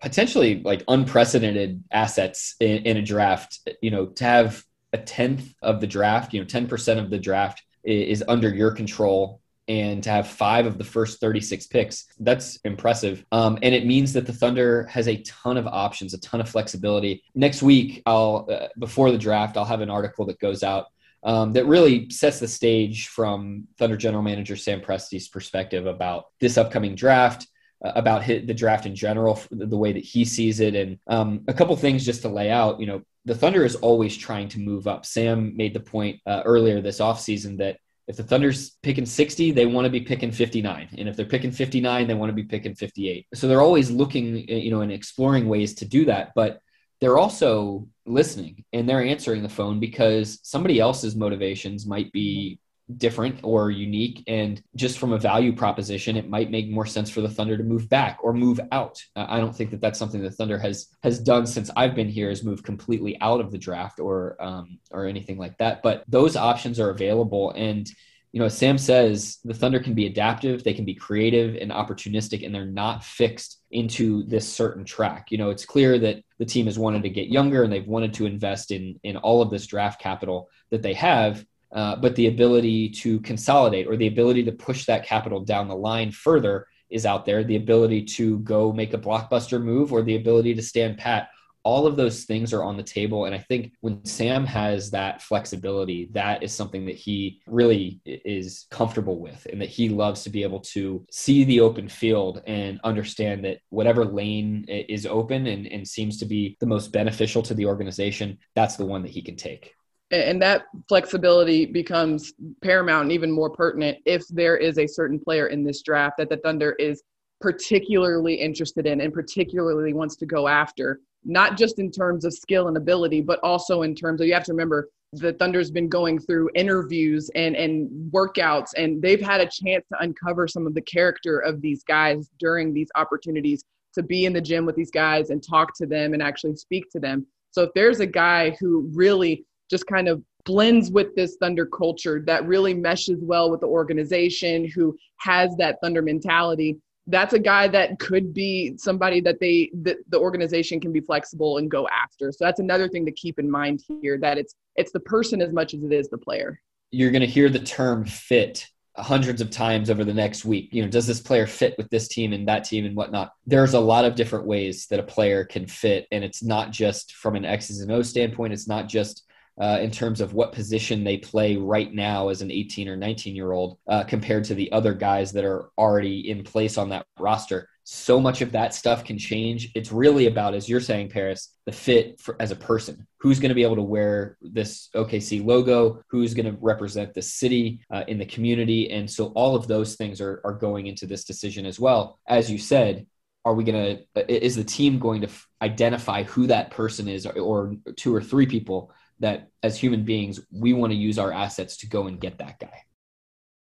Potentially 0.00 0.62
like 0.62 0.84
unprecedented 0.88 1.82
assets 1.90 2.54
in, 2.60 2.78
in, 2.84 2.96
a 2.96 3.02
draft. 3.02 3.68
You 3.80 3.90
know, 3.90 4.06
to 4.06 4.24
have 4.24 4.62
a 4.92 4.98
tenth 4.98 5.54
of 5.62 5.80
the 5.80 5.86
draft, 5.86 6.32
you 6.32 6.40
know, 6.40 6.46
ten 6.46 6.66
percent 6.66 7.00
of 7.00 7.10
the 7.10 7.18
draft 7.18 7.62
is, 7.84 8.22
under 8.28 8.48
your 8.48 8.72
control, 8.72 9.40
and 9.68 10.02
to 10.02 10.10
have 10.10 10.28
five 10.28 10.66
of 10.66 10.78
the 10.78 10.84
first 10.84 11.20
thirty-six 11.20 11.66
picks, 11.66 12.06
that's 12.20 12.56
impressive. 12.64 13.24
Um, 13.32 13.58
and 13.62 13.74
it 13.74 13.86
means 13.86 14.12
that 14.12 14.26
the 14.26 14.32
Thunder 14.32 14.84
has 14.86 15.08
a 15.08 15.22
ton 15.22 15.56
of 15.56 15.66
options, 15.66 16.14
a 16.14 16.20
ton 16.20 16.40
of 16.40 16.48
flexibility. 16.48 17.22
Next 17.34 17.62
week, 17.62 18.02
I'll 18.06 18.48
uh, 18.50 18.68
before 18.78 19.10
the 19.10 19.18
draft, 19.18 19.56
I'll 19.56 19.64
have 19.64 19.80
an 19.80 19.90
article 19.90 20.26
that 20.26 20.38
goes 20.40 20.62
out. 20.62 20.86
Um, 21.22 21.54
that 21.54 21.66
really 21.66 22.08
sets 22.10 22.38
the 22.38 22.46
stage 22.46 23.08
from 23.08 23.66
Thunder 23.78 23.96
general 23.96 24.22
manager 24.22 24.54
Sam 24.54 24.80
Presti's 24.80 25.26
perspective 25.26 25.86
about 25.86 26.26
this 26.38 26.56
upcoming 26.56 26.94
draft, 26.94 27.48
about 27.82 28.22
hit 28.22 28.46
the 28.46 28.54
draft 28.54 28.86
in 28.86 28.94
general, 28.94 29.40
the 29.50 29.76
way 29.76 29.92
that 29.92 30.04
he 30.04 30.24
sees 30.24 30.60
it, 30.60 30.74
and 30.74 30.98
um, 31.06 31.42
a 31.48 31.54
couple 31.54 31.76
things 31.76 32.04
just 32.04 32.22
to 32.22 32.28
lay 32.28 32.50
out. 32.50 32.80
You 32.80 32.86
know, 32.86 33.02
the 33.24 33.34
Thunder 33.34 33.64
is 33.64 33.76
always 33.76 34.16
trying 34.16 34.48
to 34.50 34.60
move 34.60 34.86
up. 34.86 35.04
Sam 35.04 35.56
made 35.56 35.74
the 35.74 35.80
point 35.80 36.20
uh, 36.26 36.42
earlier 36.44 36.80
this 36.80 37.00
offseason 37.00 37.58
that 37.58 37.78
if 38.08 38.16
the 38.16 38.22
Thunder's 38.22 38.70
picking 38.82 39.04
60, 39.04 39.50
they 39.50 39.66
want 39.66 39.84
to 39.84 39.90
be 39.90 40.00
picking 40.00 40.30
59. 40.30 40.90
And 40.96 41.08
if 41.08 41.16
they're 41.16 41.26
picking 41.26 41.50
59, 41.50 42.06
they 42.06 42.14
want 42.14 42.30
to 42.30 42.34
be 42.34 42.44
picking 42.44 42.74
58. 42.74 43.26
So 43.34 43.48
they're 43.48 43.60
always 43.60 43.90
looking, 43.90 44.48
you 44.48 44.70
know, 44.70 44.82
and 44.82 44.92
exploring 44.92 45.48
ways 45.48 45.74
to 45.76 45.84
do 45.84 46.04
that. 46.04 46.30
But 46.36 46.60
they're 47.00 47.18
also 47.18 47.88
listening 48.06 48.64
and 48.72 48.88
they're 48.88 49.02
answering 49.02 49.42
the 49.42 49.48
phone 49.48 49.80
because 49.80 50.38
somebody 50.42 50.78
else's 50.78 51.16
motivations 51.16 51.84
might 51.84 52.12
be 52.12 52.60
different 52.96 53.40
or 53.42 53.70
unique 53.70 54.22
and 54.28 54.62
just 54.76 54.98
from 54.98 55.12
a 55.12 55.18
value 55.18 55.52
proposition 55.52 56.16
it 56.16 56.28
might 56.28 56.52
make 56.52 56.70
more 56.70 56.86
sense 56.86 57.10
for 57.10 57.20
the 57.20 57.28
thunder 57.28 57.56
to 57.56 57.64
move 57.64 57.88
back 57.88 58.18
or 58.22 58.32
move 58.32 58.60
out. 58.70 59.02
I 59.16 59.38
don't 59.40 59.54
think 59.54 59.72
that 59.72 59.80
that's 59.80 59.98
something 59.98 60.22
the 60.22 60.30
thunder 60.30 60.58
has 60.58 60.88
has 61.02 61.18
done 61.18 61.46
since 61.46 61.68
i've 61.76 61.96
been 61.96 62.08
here 62.08 62.30
is 62.30 62.44
move 62.44 62.62
completely 62.62 63.20
out 63.20 63.40
of 63.40 63.50
the 63.50 63.58
draft 63.58 63.98
or 63.98 64.36
um, 64.40 64.78
or 64.92 65.06
anything 65.06 65.36
like 65.36 65.58
that. 65.58 65.82
But 65.82 66.04
those 66.06 66.36
options 66.36 66.78
are 66.78 66.90
available 66.90 67.50
and 67.52 67.90
you 68.32 68.40
know 68.40 68.48
sam 68.48 68.78
says 68.78 69.38
the 69.44 69.54
thunder 69.54 69.80
can 69.80 69.94
be 69.94 70.06
adaptive 70.06 70.62
they 70.62 70.74
can 70.74 70.84
be 70.84 70.94
creative 70.94 71.56
and 71.56 71.72
opportunistic 71.72 72.44
and 72.44 72.54
they're 72.54 72.66
not 72.66 73.02
fixed 73.02 73.62
into 73.72 74.22
this 74.24 74.50
certain 74.50 74.84
track. 74.84 75.32
You 75.32 75.38
know 75.38 75.50
it's 75.50 75.66
clear 75.66 75.98
that 75.98 76.22
the 76.38 76.46
team 76.46 76.66
has 76.66 76.78
wanted 76.78 77.02
to 77.02 77.10
get 77.10 77.28
younger 77.28 77.64
and 77.64 77.72
they've 77.72 77.84
wanted 77.84 78.14
to 78.14 78.26
invest 78.26 78.70
in 78.70 79.00
in 79.02 79.16
all 79.16 79.42
of 79.42 79.50
this 79.50 79.66
draft 79.66 80.00
capital 80.00 80.48
that 80.70 80.82
they 80.82 80.94
have 80.94 81.44
uh, 81.72 81.96
but 81.96 82.14
the 82.16 82.28
ability 82.28 82.88
to 82.88 83.20
consolidate 83.20 83.86
or 83.86 83.96
the 83.96 84.06
ability 84.06 84.44
to 84.44 84.52
push 84.52 84.86
that 84.86 85.04
capital 85.04 85.40
down 85.40 85.68
the 85.68 85.76
line 85.76 86.10
further 86.10 86.66
is 86.90 87.04
out 87.04 87.26
there. 87.26 87.42
The 87.42 87.56
ability 87.56 88.04
to 88.04 88.38
go 88.40 88.72
make 88.72 88.94
a 88.94 88.98
blockbuster 88.98 89.62
move 89.62 89.92
or 89.92 90.02
the 90.02 90.16
ability 90.16 90.54
to 90.54 90.62
stand 90.62 90.98
pat 90.98 91.28
all 91.66 91.84
of 91.84 91.96
those 91.96 92.26
things 92.26 92.52
are 92.52 92.62
on 92.62 92.76
the 92.76 92.82
table. 92.84 93.24
And 93.24 93.34
I 93.34 93.38
think 93.38 93.72
when 93.80 94.04
Sam 94.04 94.46
has 94.46 94.92
that 94.92 95.20
flexibility, 95.20 96.08
that 96.12 96.44
is 96.44 96.54
something 96.54 96.86
that 96.86 96.94
he 96.94 97.40
really 97.48 98.00
is 98.04 98.66
comfortable 98.70 99.18
with 99.18 99.48
and 99.50 99.60
that 99.60 99.68
he 99.68 99.88
loves 99.88 100.22
to 100.22 100.30
be 100.30 100.44
able 100.44 100.60
to 100.60 101.04
see 101.10 101.42
the 101.42 101.58
open 101.58 101.88
field 101.88 102.40
and 102.46 102.78
understand 102.84 103.44
that 103.46 103.58
whatever 103.70 104.04
lane 104.04 104.64
is 104.68 105.06
open 105.06 105.48
and, 105.48 105.66
and 105.66 105.88
seems 105.88 106.18
to 106.18 106.24
be 106.24 106.56
the 106.60 106.66
most 106.66 106.92
beneficial 106.92 107.42
to 107.42 107.54
the 107.54 107.66
organization, 107.66 108.38
that's 108.54 108.76
the 108.76 108.86
one 108.86 109.02
that 109.02 109.10
he 109.10 109.20
can 109.20 109.34
take 109.34 109.74
and 110.10 110.40
that 110.40 110.66
flexibility 110.88 111.66
becomes 111.66 112.32
paramount 112.62 113.04
and 113.04 113.12
even 113.12 113.30
more 113.30 113.50
pertinent 113.50 113.98
if 114.06 114.26
there 114.28 114.56
is 114.56 114.78
a 114.78 114.86
certain 114.86 115.18
player 115.18 115.48
in 115.48 115.64
this 115.64 115.82
draft 115.82 116.16
that 116.18 116.28
the 116.28 116.36
Thunder 116.38 116.72
is 116.78 117.02
particularly 117.40 118.34
interested 118.34 118.86
in 118.86 119.00
and 119.00 119.12
particularly 119.12 119.92
wants 119.92 120.16
to 120.16 120.26
go 120.26 120.48
after 120.48 121.00
not 121.26 121.58
just 121.58 121.78
in 121.78 121.90
terms 121.90 122.24
of 122.24 122.32
skill 122.32 122.68
and 122.68 122.76
ability, 122.76 123.20
but 123.20 123.40
also 123.42 123.82
in 123.82 123.94
terms 123.94 124.20
of 124.20 124.26
you 124.26 124.32
have 124.32 124.44
to 124.44 124.52
remember 124.52 124.88
the 125.12 125.32
Thunder's 125.34 125.70
been 125.70 125.88
going 125.88 126.18
through 126.18 126.50
interviews 126.54 127.30
and 127.34 127.56
and 127.56 127.90
workouts, 128.12 128.70
and 128.76 129.02
they've 129.02 129.20
had 129.20 129.40
a 129.40 129.46
chance 129.46 129.84
to 129.92 129.98
uncover 130.00 130.46
some 130.48 130.66
of 130.66 130.74
the 130.74 130.82
character 130.82 131.40
of 131.40 131.60
these 131.60 131.82
guys 131.84 132.30
during 132.38 132.72
these 132.72 132.88
opportunities 132.94 133.64
to 133.94 134.02
be 134.02 134.24
in 134.24 134.32
the 134.32 134.40
gym 134.40 134.66
with 134.66 134.76
these 134.76 134.90
guys 134.90 135.30
and 135.30 135.42
talk 135.42 135.76
to 135.76 135.86
them 135.86 136.12
and 136.12 136.22
actually 136.22 136.54
speak 136.54 136.84
to 136.90 137.00
them. 137.00 137.26
So 137.50 137.62
if 137.62 137.70
there's 137.74 138.00
a 138.00 138.06
guy 138.06 138.50
who 138.60 138.90
really 138.92 139.44
just 139.70 139.86
kind 139.86 140.08
of 140.08 140.22
blends 140.44 140.90
with 140.90 141.14
this 141.16 141.36
Thunder 141.36 141.66
culture 141.66 142.22
that 142.26 142.46
really 142.46 142.72
meshes 142.72 143.18
well 143.22 143.50
with 143.50 143.60
the 143.60 143.66
organization, 143.66 144.68
who 144.68 144.96
has 145.16 145.56
that 145.56 145.78
Thunder 145.82 146.02
mentality, 146.02 146.78
that's 147.06 147.34
a 147.34 147.38
guy 147.38 147.68
that 147.68 147.98
could 147.98 148.34
be 148.34 148.76
somebody 148.76 149.20
that 149.20 149.38
they 149.40 149.70
that 149.82 149.98
the 150.08 150.18
organization 150.18 150.80
can 150.80 150.92
be 150.92 151.00
flexible 151.00 151.58
and 151.58 151.70
go 151.70 151.86
after. 151.88 152.32
So 152.32 152.44
that's 152.44 152.60
another 152.60 152.88
thing 152.88 153.06
to 153.06 153.12
keep 153.12 153.38
in 153.38 153.50
mind 153.50 153.82
here 154.02 154.18
that 154.18 154.38
it's 154.38 154.54
it's 154.74 154.92
the 154.92 155.00
person 155.00 155.40
as 155.40 155.52
much 155.52 155.74
as 155.74 155.82
it 155.82 155.92
is 155.92 156.08
the 156.08 156.18
player. 156.18 156.60
You're 156.90 157.10
going 157.10 157.20
to 157.20 157.26
hear 157.26 157.48
the 157.48 157.60
term 157.60 158.04
fit 158.04 158.66
hundreds 158.96 159.40
of 159.40 159.50
times 159.50 159.90
over 159.90 160.04
the 160.04 160.14
next 160.14 160.44
week. 160.44 160.70
You 160.72 160.82
know, 160.82 160.88
does 160.88 161.06
this 161.06 161.20
player 161.20 161.46
fit 161.46 161.74
with 161.76 161.90
this 161.90 162.08
team 162.08 162.32
and 162.32 162.48
that 162.48 162.64
team 162.64 162.86
and 162.86 162.96
whatnot? 162.96 163.32
There's 163.46 163.74
a 163.74 163.80
lot 163.80 164.04
of 164.04 164.14
different 164.14 164.46
ways 164.46 164.86
that 164.86 165.00
a 165.00 165.04
player 165.04 165.44
can 165.44 165.66
fit, 165.66 166.06
and 166.10 166.24
it's 166.24 166.42
not 166.42 166.70
just 166.70 167.14
from 167.14 167.36
an 167.36 167.44
X's 167.44 167.80
and 167.80 167.92
O 167.92 168.02
standpoint. 168.02 168.52
It's 168.52 168.68
not 168.68 168.88
just 168.88 169.25
uh, 169.60 169.78
in 169.80 169.90
terms 169.90 170.20
of 170.20 170.34
what 170.34 170.52
position 170.52 171.02
they 171.02 171.16
play 171.16 171.56
right 171.56 171.92
now 171.92 172.28
as 172.28 172.42
an 172.42 172.50
18 172.50 172.88
or 172.88 172.96
19 172.96 173.34
year 173.34 173.52
old 173.52 173.78
uh, 173.88 174.04
compared 174.04 174.44
to 174.44 174.54
the 174.54 174.70
other 174.72 174.92
guys 174.92 175.32
that 175.32 175.44
are 175.44 175.70
already 175.78 176.30
in 176.30 176.44
place 176.44 176.76
on 176.76 176.90
that 176.90 177.06
roster. 177.18 177.68
So 177.88 178.20
much 178.20 178.42
of 178.42 178.50
that 178.52 178.74
stuff 178.74 179.04
can 179.04 179.16
change. 179.16 179.70
It's 179.76 179.92
really 179.92 180.26
about, 180.26 180.54
as 180.54 180.68
you're 180.68 180.80
saying, 180.80 181.08
Paris, 181.08 181.54
the 181.66 181.72
fit 181.72 182.20
for, 182.20 182.36
as 182.40 182.50
a 182.50 182.56
person. 182.56 183.06
Who's 183.20 183.38
going 183.38 183.50
to 183.50 183.54
be 183.54 183.62
able 183.62 183.76
to 183.76 183.82
wear 183.82 184.36
this 184.42 184.88
OKC 184.94 185.44
logo? 185.44 186.02
Who's 186.08 186.34
going 186.34 186.46
to 186.52 186.58
represent 186.60 187.14
the 187.14 187.22
city 187.22 187.80
uh, 187.90 188.02
in 188.08 188.18
the 188.18 188.26
community? 188.26 188.90
And 188.90 189.08
so 189.08 189.26
all 189.36 189.54
of 189.54 189.68
those 189.68 189.94
things 189.94 190.20
are, 190.20 190.40
are 190.44 190.54
going 190.54 190.88
into 190.88 191.06
this 191.06 191.24
decision 191.24 191.64
as 191.64 191.78
well. 191.78 192.18
As 192.26 192.50
you 192.50 192.58
said, 192.58 193.06
are 193.44 193.54
we 193.54 193.62
going 193.62 194.04
to, 194.16 194.44
is 194.44 194.56
the 194.56 194.64
team 194.64 194.98
going 194.98 195.20
to 195.20 195.28
identify 195.62 196.24
who 196.24 196.48
that 196.48 196.72
person 196.72 197.06
is 197.06 197.24
or, 197.24 197.38
or 197.38 197.76
two 197.94 198.12
or 198.12 198.20
three 198.20 198.46
people 198.46 198.92
that 199.20 199.48
as 199.62 199.78
human 199.78 200.04
beings, 200.04 200.40
we 200.50 200.72
want 200.72 200.92
to 200.92 200.96
use 200.96 201.18
our 201.18 201.32
assets 201.32 201.76
to 201.78 201.86
go 201.86 202.06
and 202.06 202.20
get 202.20 202.38
that 202.38 202.58
guy. 202.58 202.82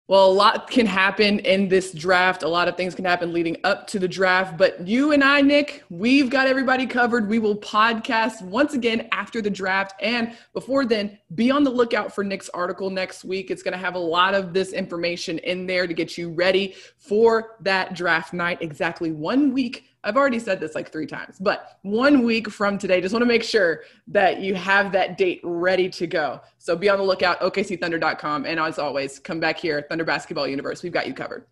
Well, 0.09 0.27
a 0.27 0.31
lot 0.31 0.69
can 0.69 0.85
happen 0.85 1.39
in 1.39 1.67
this 1.67 1.91
draft. 1.91 2.43
A 2.43 2.47
lot 2.47 2.69
of 2.69 2.77
things 2.77 2.95
can 2.95 3.03
happen 3.03 3.33
leading 3.33 3.57
up 3.65 3.87
to 3.87 3.99
the 3.99 4.07
draft. 4.07 4.57
But 4.57 4.87
you 4.87 5.11
and 5.11 5.21
I, 5.21 5.41
Nick, 5.41 5.83
we've 5.89 6.29
got 6.29 6.47
everybody 6.47 6.85
covered. 6.85 7.27
We 7.27 7.39
will 7.39 7.57
podcast 7.57 8.41
once 8.41 8.73
again 8.73 9.09
after 9.11 9.41
the 9.41 9.49
draft. 9.49 10.01
And 10.01 10.37
before 10.53 10.85
then, 10.85 11.19
be 11.35 11.51
on 11.51 11.65
the 11.65 11.71
lookout 11.71 12.15
for 12.15 12.23
Nick's 12.23 12.47
article 12.49 12.89
next 12.89 13.25
week. 13.25 13.51
It's 13.51 13.61
going 13.61 13.73
to 13.73 13.77
have 13.77 13.95
a 13.95 13.99
lot 13.99 14.33
of 14.33 14.53
this 14.53 14.71
information 14.71 15.39
in 15.39 15.67
there 15.67 15.85
to 15.87 15.93
get 15.93 16.17
you 16.17 16.29
ready 16.29 16.75
for 16.95 17.57
that 17.59 17.93
draft 17.93 18.31
night 18.31 18.59
exactly 18.61 19.11
one 19.11 19.51
week 19.51 19.89
I've 20.07 20.15
already 20.15 20.39
said 20.39 20.61
this 20.61 20.73
like 20.73 20.89
three 20.89 21.05
times, 21.05 21.37
but 21.37 21.79
one 21.81 22.23
week 22.23 22.49
from 22.49 22.77
today, 22.77 23.01
just 23.01 23.11
want 23.11 23.23
to 23.23 23.27
make 23.27 23.43
sure 23.43 23.81
that 24.07 24.39
you 24.39 24.55
have 24.55 24.93
that 24.93 25.17
date 25.17 25.41
ready 25.43 25.89
to 25.89 26.07
go. 26.07 26.39
So 26.59 26.77
be 26.77 26.89
on 26.89 26.97
the 26.97 27.03
lookout, 27.03 27.41
okcthunder.com. 27.41 28.45
And 28.45 28.57
as 28.57 28.79
always, 28.79 29.19
come 29.19 29.41
back 29.41 29.59
here, 29.59 29.85
Thunder 29.89 30.05
Basketball 30.05 30.47
Universe. 30.47 30.81
We've 30.81 30.93
got 30.93 31.07
you 31.07 31.13
covered. 31.13 31.45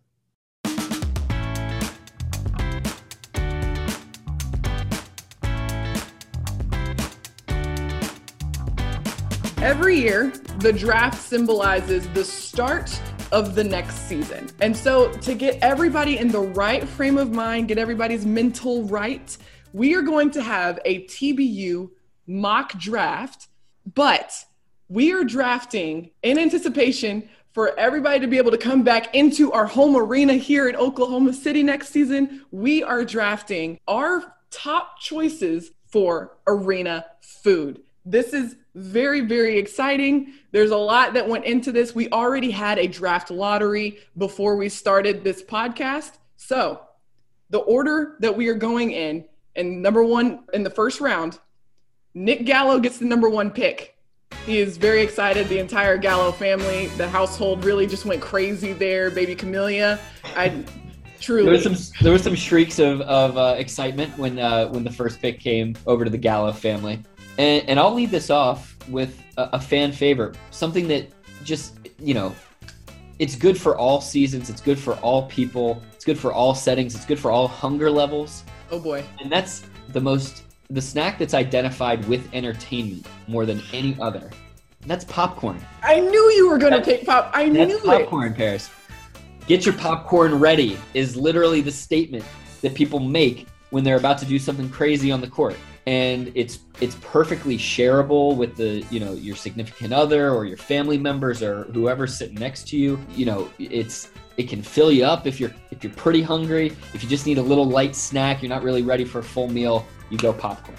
Every 9.58 9.98
year, 9.98 10.32
the 10.60 10.72
draft 10.72 11.20
symbolizes 11.20 12.08
the 12.14 12.24
start 12.24 12.98
of 13.32 13.54
the 13.54 13.64
next 13.64 14.08
season. 14.08 14.48
And 14.60 14.76
so, 14.76 15.12
to 15.12 15.34
get 15.34 15.58
everybody 15.62 16.18
in 16.18 16.28
the 16.28 16.40
right 16.40 16.86
frame 16.88 17.18
of 17.18 17.32
mind, 17.32 17.68
get 17.68 17.78
everybody's 17.78 18.24
mental 18.26 18.84
right, 18.84 19.36
we 19.72 19.94
are 19.94 20.02
going 20.02 20.30
to 20.32 20.42
have 20.42 20.80
a 20.84 21.04
TBU 21.04 21.90
mock 22.26 22.78
draft, 22.78 23.48
but 23.94 24.32
we 24.88 25.12
are 25.12 25.24
drafting 25.24 26.10
in 26.22 26.38
anticipation 26.38 27.28
for 27.52 27.78
everybody 27.78 28.20
to 28.20 28.26
be 28.26 28.36
able 28.36 28.50
to 28.50 28.58
come 28.58 28.82
back 28.82 29.14
into 29.14 29.50
our 29.52 29.66
home 29.66 29.96
arena 29.96 30.34
here 30.34 30.68
in 30.68 30.76
Oklahoma 30.76 31.32
City 31.32 31.62
next 31.62 31.88
season. 31.88 32.44
We 32.50 32.82
are 32.82 33.04
drafting 33.04 33.80
our 33.88 34.34
top 34.50 35.00
choices 35.00 35.70
for 35.86 36.36
arena 36.46 37.06
food. 37.20 37.82
This 38.06 38.32
is 38.32 38.54
very, 38.76 39.22
very 39.22 39.58
exciting. 39.58 40.32
There's 40.52 40.70
a 40.70 40.76
lot 40.76 41.12
that 41.14 41.28
went 41.28 41.44
into 41.44 41.72
this. 41.72 41.92
We 41.92 42.08
already 42.10 42.52
had 42.52 42.78
a 42.78 42.86
draft 42.86 43.32
lottery 43.32 43.98
before 44.16 44.54
we 44.54 44.68
started 44.68 45.24
this 45.24 45.42
podcast. 45.42 46.12
So, 46.36 46.82
the 47.50 47.58
order 47.58 48.16
that 48.20 48.36
we 48.36 48.46
are 48.46 48.54
going 48.54 48.92
in, 48.92 49.24
and 49.56 49.82
number 49.82 50.04
one 50.04 50.44
in 50.54 50.62
the 50.62 50.70
first 50.70 51.00
round, 51.00 51.40
Nick 52.14 52.46
Gallo 52.46 52.78
gets 52.78 52.98
the 52.98 53.06
number 53.06 53.28
one 53.28 53.50
pick. 53.50 53.96
He 54.44 54.58
is 54.58 54.76
very 54.76 55.02
excited. 55.02 55.48
The 55.48 55.58
entire 55.58 55.98
Gallo 55.98 56.30
family, 56.30 56.86
the 56.96 57.08
household 57.08 57.64
really 57.64 57.88
just 57.88 58.04
went 58.04 58.22
crazy 58.22 58.72
there. 58.72 59.10
Baby 59.10 59.34
Camellia, 59.34 59.98
I 60.36 60.64
truly. 61.20 61.44
There 61.44 61.52
was 61.52 61.64
some 61.64 61.96
there 62.02 62.18
some 62.18 62.36
shrieks 62.36 62.78
of, 62.78 63.00
of 63.02 63.36
uh, 63.36 63.56
excitement 63.58 64.16
when 64.16 64.38
uh, 64.38 64.68
when 64.68 64.84
the 64.84 64.92
first 64.92 65.20
pick 65.20 65.40
came 65.40 65.74
over 65.86 66.04
to 66.04 66.10
the 66.10 66.18
Gallo 66.18 66.52
family. 66.52 67.02
And, 67.38 67.68
and 67.68 67.78
I'll 67.78 67.94
leave 67.94 68.10
this 68.10 68.30
off 68.30 68.76
with 68.88 69.22
a, 69.36 69.50
a 69.54 69.60
fan 69.60 69.92
favorite, 69.92 70.36
something 70.50 70.88
that 70.88 71.10
just, 71.44 71.78
you 71.98 72.14
know, 72.14 72.34
it's 73.18 73.36
good 73.36 73.58
for 73.58 73.76
all 73.76 74.00
seasons, 74.00 74.50
it's 74.50 74.60
good 74.60 74.78
for 74.78 74.94
all 74.96 75.26
people, 75.28 75.82
it's 75.94 76.04
good 76.04 76.18
for 76.18 76.32
all 76.32 76.54
settings, 76.54 76.94
it's 76.94 77.06
good 77.06 77.18
for 77.18 77.30
all 77.30 77.48
hunger 77.48 77.90
levels. 77.90 78.44
Oh 78.70 78.78
boy. 78.78 79.04
And 79.20 79.30
that's 79.30 79.66
the 79.88 80.00
most 80.00 80.42
the 80.68 80.82
snack 80.82 81.18
that's 81.18 81.34
identified 81.34 82.04
with 82.08 82.28
entertainment 82.34 83.06
more 83.28 83.46
than 83.46 83.62
any 83.72 83.96
other. 84.00 84.30
That's 84.86 85.04
popcorn. 85.04 85.64
I 85.82 86.00
knew 86.00 86.30
you 86.32 86.48
were 86.48 86.58
going 86.58 86.72
to 86.72 86.82
take 86.82 87.06
pop. 87.06 87.30
I 87.32 87.48
that's 87.48 87.72
knew 87.72 87.80
popcorn, 87.80 88.32
it. 88.32 88.36
Paris. 88.36 88.70
Get 89.46 89.64
your 89.64 89.74
popcorn 89.76 90.34
ready 90.34 90.76
is 90.92 91.16
literally 91.16 91.60
the 91.60 91.70
statement 91.70 92.24
that 92.62 92.74
people 92.74 92.98
make 92.98 93.46
when 93.70 93.84
they're 93.84 93.96
about 93.96 94.18
to 94.18 94.24
do 94.24 94.38
something 94.38 94.68
crazy 94.68 95.12
on 95.12 95.20
the 95.20 95.28
court 95.28 95.56
and 95.86 96.32
it's 96.34 96.60
it's 96.80 96.96
perfectly 96.96 97.56
shareable 97.56 98.36
with 98.36 98.56
the 98.56 98.84
you 98.90 98.98
know 98.98 99.12
your 99.12 99.36
significant 99.36 99.92
other 99.92 100.30
or 100.30 100.44
your 100.44 100.56
family 100.56 100.98
members 100.98 101.42
or 101.42 101.64
whoever's 101.64 102.16
sitting 102.16 102.34
next 102.36 102.68
to 102.68 102.76
you 102.76 102.98
you 103.10 103.24
know 103.24 103.48
it's 103.58 104.10
it 104.36 104.48
can 104.48 104.62
fill 104.62 104.90
you 104.90 105.04
up 105.04 105.26
if 105.26 105.38
you're 105.38 105.52
if 105.70 105.84
you're 105.84 105.92
pretty 105.94 106.22
hungry 106.22 106.66
if 106.92 107.02
you 107.02 107.08
just 107.08 107.26
need 107.26 107.38
a 107.38 107.42
little 107.42 107.66
light 107.66 107.94
snack 107.94 108.42
you're 108.42 108.48
not 108.48 108.62
really 108.62 108.82
ready 108.82 109.04
for 109.04 109.20
a 109.20 109.22
full 109.22 109.48
meal 109.48 109.86
you 110.10 110.18
go 110.18 110.32
popcorn 110.32 110.76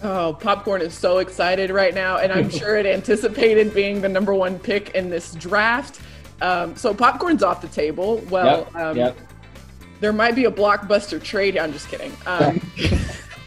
Oh, 0.00 0.36
popcorn 0.38 0.80
is 0.80 0.94
so 0.94 1.18
excited 1.18 1.70
right 1.70 1.92
now, 1.92 2.18
and 2.18 2.32
I'm 2.32 2.48
sure 2.50 2.76
it 2.76 2.86
anticipated 2.86 3.74
being 3.74 4.00
the 4.00 4.08
number 4.08 4.32
one 4.32 4.58
pick 4.58 4.90
in 4.90 5.10
this 5.10 5.34
draft. 5.34 6.00
Um, 6.40 6.76
so 6.76 6.94
popcorn's 6.94 7.42
off 7.42 7.60
the 7.60 7.66
table. 7.68 8.18
Well, 8.30 8.58
yep, 8.58 8.76
um, 8.76 8.96
yep. 8.96 9.18
there 9.98 10.12
might 10.12 10.36
be 10.36 10.44
a 10.44 10.52
blockbuster 10.52 11.20
trade. 11.20 11.58
I'm 11.58 11.72
just 11.72 11.88
kidding. 11.88 12.12
Um, 12.26 12.60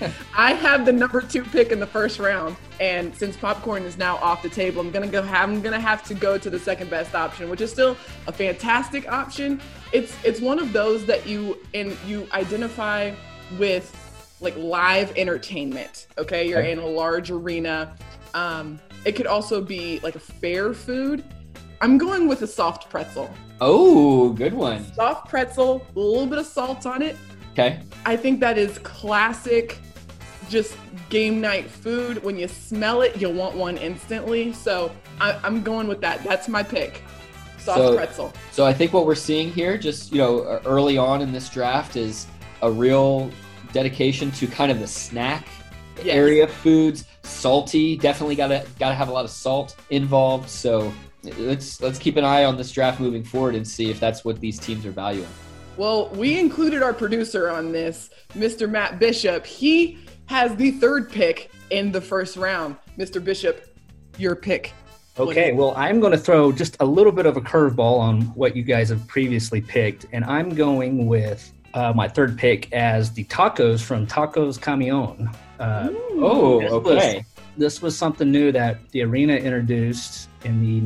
I 0.36 0.52
have 0.54 0.84
the 0.84 0.92
number 0.92 1.20
two 1.20 1.42
pick 1.44 1.72
in 1.72 1.80
the 1.80 1.86
first 1.86 2.18
round, 2.18 2.56
and 2.80 3.14
since 3.14 3.36
popcorn 3.36 3.82
is 3.84 3.96
now 3.98 4.16
off 4.16 4.42
the 4.42 4.48
table, 4.48 4.80
I'm 4.80 4.90
gonna 4.90 5.06
go. 5.06 5.22
Have, 5.22 5.48
I'm 5.48 5.60
gonna 5.60 5.80
have 5.80 6.02
to 6.04 6.14
go 6.14 6.38
to 6.38 6.50
the 6.50 6.58
second 6.58 6.90
best 6.90 7.14
option, 7.14 7.50
which 7.50 7.60
is 7.60 7.70
still 7.70 7.96
a 8.26 8.32
fantastic 8.32 9.10
option. 9.10 9.60
It's 9.92 10.16
it's 10.24 10.40
one 10.40 10.58
of 10.58 10.72
those 10.72 11.06
that 11.06 11.26
you 11.26 11.58
and 11.74 11.96
you 12.06 12.26
identify 12.32 13.12
with 13.58 13.96
like 14.40 14.56
live 14.56 15.12
entertainment. 15.16 16.06
Okay, 16.16 16.48
you're 16.48 16.60
in 16.60 16.78
a 16.78 16.86
large 16.86 17.30
arena. 17.30 17.94
Um, 18.34 18.80
It 19.04 19.12
could 19.12 19.26
also 19.26 19.60
be 19.60 19.98
like 20.02 20.14
a 20.14 20.20
fair 20.20 20.72
food. 20.72 21.24
I'm 21.80 21.96
going 21.96 22.28
with 22.28 22.42
a 22.42 22.46
soft 22.46 22.90
pretzel. 22.90 23.30
Oh, 23.60 24.30
good 24.30 24.52
one. 24.54 24.84
Soft 24.94 25.28
pretzel, 25.28 25.86
a 25.96 25.98
little 25.98 26.26
bit 26.26 26.38
of 26.38 26.46
salt 26.46 26.84
on 26.86 27.02
it. 27.02 27.16
Okay. 27.52 27.80
I 28.06 28.16
think 28.16 28.40
that 28.40 28.56
is 28.58 28.78
classic, 28.78 29.78
just 30.50 30.76
game 31.08 31.40
night 31.40 31.70
food. 31.70 32.22
When 32.22 32.36
you 32.36 32.48
smell 32.48 33.02
it, 33.02 33.18
you'll 33.20 33.32
want 33.32 33.54
one 33.54 33.78
instantly. 33.78 34.52
So 34.52 34.92
I, 35.20 35.38
am 35.46 35.62
going 35.62 35.88
with 35.88 36.00
that. 36.02 36.22
That's 36.24 36.48
my 36.48 36.62
pick. 36.62 37.02
Soft 37.58 37.78
so, 37.78 37.96
pretzel. 37.96 38.32
So 38.50 38.66
I 38.66 38.72
think 38.72 38.92
what 38.92 39.06
we're 39.06 39.14
seeing 39.14 39.52
here, 39.52 39.78
just 39.78 40.12
you 40.12 40.18
know, 40.18 40.60
early 40.64 40.98
on 40.98 41.22
in 41.22 41.32
this 41.32 41.48
draft, 41.48 41.96
is 41.96 42.26
a 42.62 42.70
real 42.70 43.30
dedication 43.72 44.30
to 44.32 44.46
kind 44.46 44.72
of 44.72 44.80
the 44.80 44.86
snack 44.86 45.46
yes. 45.98 46.14
area 46.14 46.46
foods. 46.46 47.04
Salty, 47.22 47.96
definitely 47.96 48.34
gotta 48.34 48.66
gotta 48.78 48.94
have 48.94 49.08
a 49.08 49.12
lot 49.12 49.24
of 49.24 49.30
salt 49.30 49.76
involved. 49.90 50.48
So 50.48 50.92
let's 51.38 51.80
let's 51.80 51.98
keep 51.98 52.16
an 52.16 52.24
eye 52.24 52.44
on 52.44 52.56
this 52.56 52.72
draft 52.72 52.98
moving 52.98 53.22
forward 53.22 53.54
and 53.54 53.66
see 53.66 53.90
if 53.90 54.00
that's 54.00 54.24
what 54.24 54.40
these 54.40 54.58
teams 54.58 54.86
are 54.86 54.90
valuing. 54.90 55.28
Well, 55.76 56.08
we 56.10 56.38
included 56.38 56.82
our 56.82 56.92
producer 56.92 57.48
on 57.48 57.72
this, 57.72 58.10
Mr. 58.34 58.68
Matt 58.68 58.98
Bishop. 58.98 59.46
He 59.46 59.98
has 60.30 60.54
the 60.54 60.70
third 60.70 61.10
pick 61.10 61.50
in 61.70 61.90
the 61.90 62.00
first 62.00 62.36
round. 62.36 62.76
Mr. 62.96 63.22
Bishop, 63.22 63.76
your 64.16 64.36
pick. 64.36 64.72
Okay, 65.18 65.50
well, 65.50 65.74
I'm 65.76 65.98
going 65.98 66.12
to 66.12 66.18
throw 66.18 66.52
just 66.52 66.76
a 66.78 66.84
little 66.84 67.10
bit 67.10 67.26
of 67.26 67.36
a 67.36 67.40
curveball 67.40 67.98
on 67.98 68.22
what 68.36 68.54
you 68.54 68.62
guys 68.62 68.90
have 68.90 69.04
previously 69.08 69.60
picked, 69.60 70.06
and 70.12 70.24
I'm 70.24 70.50
going 70.50 71.08
with 71.08 71.52
uh, 71.74 71.92
my 71.96 72.06
third 72.06 72.38
pick 72.38 72.72
as 72.72 73.12
the 73.12 73.24
tacos 73.24 73.82
from 73.82 74.06
Tacos 74.06 74.56
Camion. 74.56 75.34
Uh, 75.58 75.88
oh, 76.12 76.60
this 76.60 76.72
okay. 76.72 77.16
Was, 77.16 77.24
this 77.56 77.82
was 77.82 77.98
something 77.98 78.30
new 78.30 78.52
that 78.52 78.88
the 78.90 79.02
arena 79.02 79.34
introduced 79.34 80.28
in 80.44 80.60
the 80.60 80.80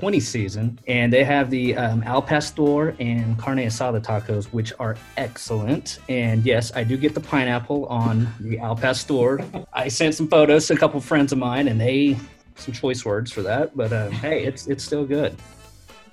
1920 0.00 0.20
season, 0.20 0.78
and 0.86 1.12
they 1.12 1.24
have 1.24 1.50
the 1.50 1.76
um, 1.76 2.02
al 2.04 2.22
pastor 2.22 2.90
and 3.00 3.36
carne 3.36 3.58
asada 3.58 4.00
tacos, 4.00 4.46
which 4.46 4.72
are 4.78 4.96
excellent. 5.16 5.98
And 6.08 6.44
yes, 6.44 6.70
I 6.76 6.84
do 6.84 6.96
get 6.96 7.14
the 7.14 7.20
pineapple 7.20 7.86
on 7.86 8.32
the 8.38 8.58
al 8.60 8.76
pastor. 8.76 9.40
I 9.72 9.88
sent 9.88 10.14
some 10.14 10.28
photos 10.28 10.68
to 10.68 10.74
a 10.74 10.76
couple 10.76 11.00
friends 11.00 11.32
of 11.32 11.38
mine, 11.38 11.66
and 11.66 11.80
they 11.80 12.16
some 12.54 12.72
choice 12.72 13.04
words 13.04 13.32
for 13.32 13.42
that. 13.42 13.76
But 13.76 13.92
um, 13.92 14.12
hey, 14.12 14.44
it's 14.44 14.68
it's 14.68 14.84
still 14.84 15.04
good. 15.04 15.36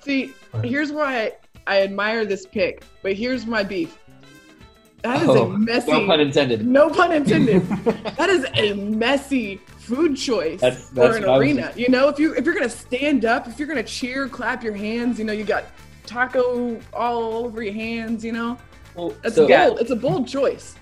See, 0.00 0.32
here's 0.64 0.90
why 0.90 1.32
I 1.66 1.82
admire 1.82 2.24
this 2.24 2.44
pick, 2.44 2.82
but 3.02 3.12
here's 3.12 3.46
my 3.46 3.62
beef. 3.62 3.96
That 5.02 5.22
is 5.22 5.28
oh, 5.28 5.52
a 5.52 5.58
messy. 5.58 5.92
No 5.92 6.06
pun 6.06 6.20
intended. 6.20 6.66
No 6.66 6.90
pun 6.90 7.12
intended. 7.12 7.62
that 8.16 8.28
is 8.30 8.46
a 8.54 8.74
messy 8.74 9.60
food 9.86 10.16
choice 10.16 10.60
that's, 10.60 10.88
that's 10.90 11.18
for 11.18 11.24
an 11.24 11.30
arena. 11.30 11.72
You 11.76 11.88
know, 11.88 12.08
if 12.08 12.18
you 12.18 12.34
if 12.34 12.44
you're 12.44 12.54
gonna 12.54 12.68
stand 12.68 13.24
up, 13.24 13.46
if 13.46 13.58
you're 13.58 13.68
gonna 13.68 13.82
cheer, 13.82 14.28
clap 14.28 14.64
your 14.64 14.74
hands, 14.74 15.18
you 15.18 15.24
know, 15.24 15.32
you 15.32 15.44
got 15.44 15.64
taco 16.04 16.80
all 16.92 17.44
over 17.44 17.62
your 17.62 17.74
hands. 17.74 18.24
You 18.24 18.32
know, 18.32 18.58
well, 18.94 19.14
that's 19.22 19.36
so, 19.36 19.42
bold. 19.46 19.50
Yeah. 19.50 19.80
It's 19.80 19.90
a 19.90 19.96
bold 19.96 20.26
choice. 20.26 20.74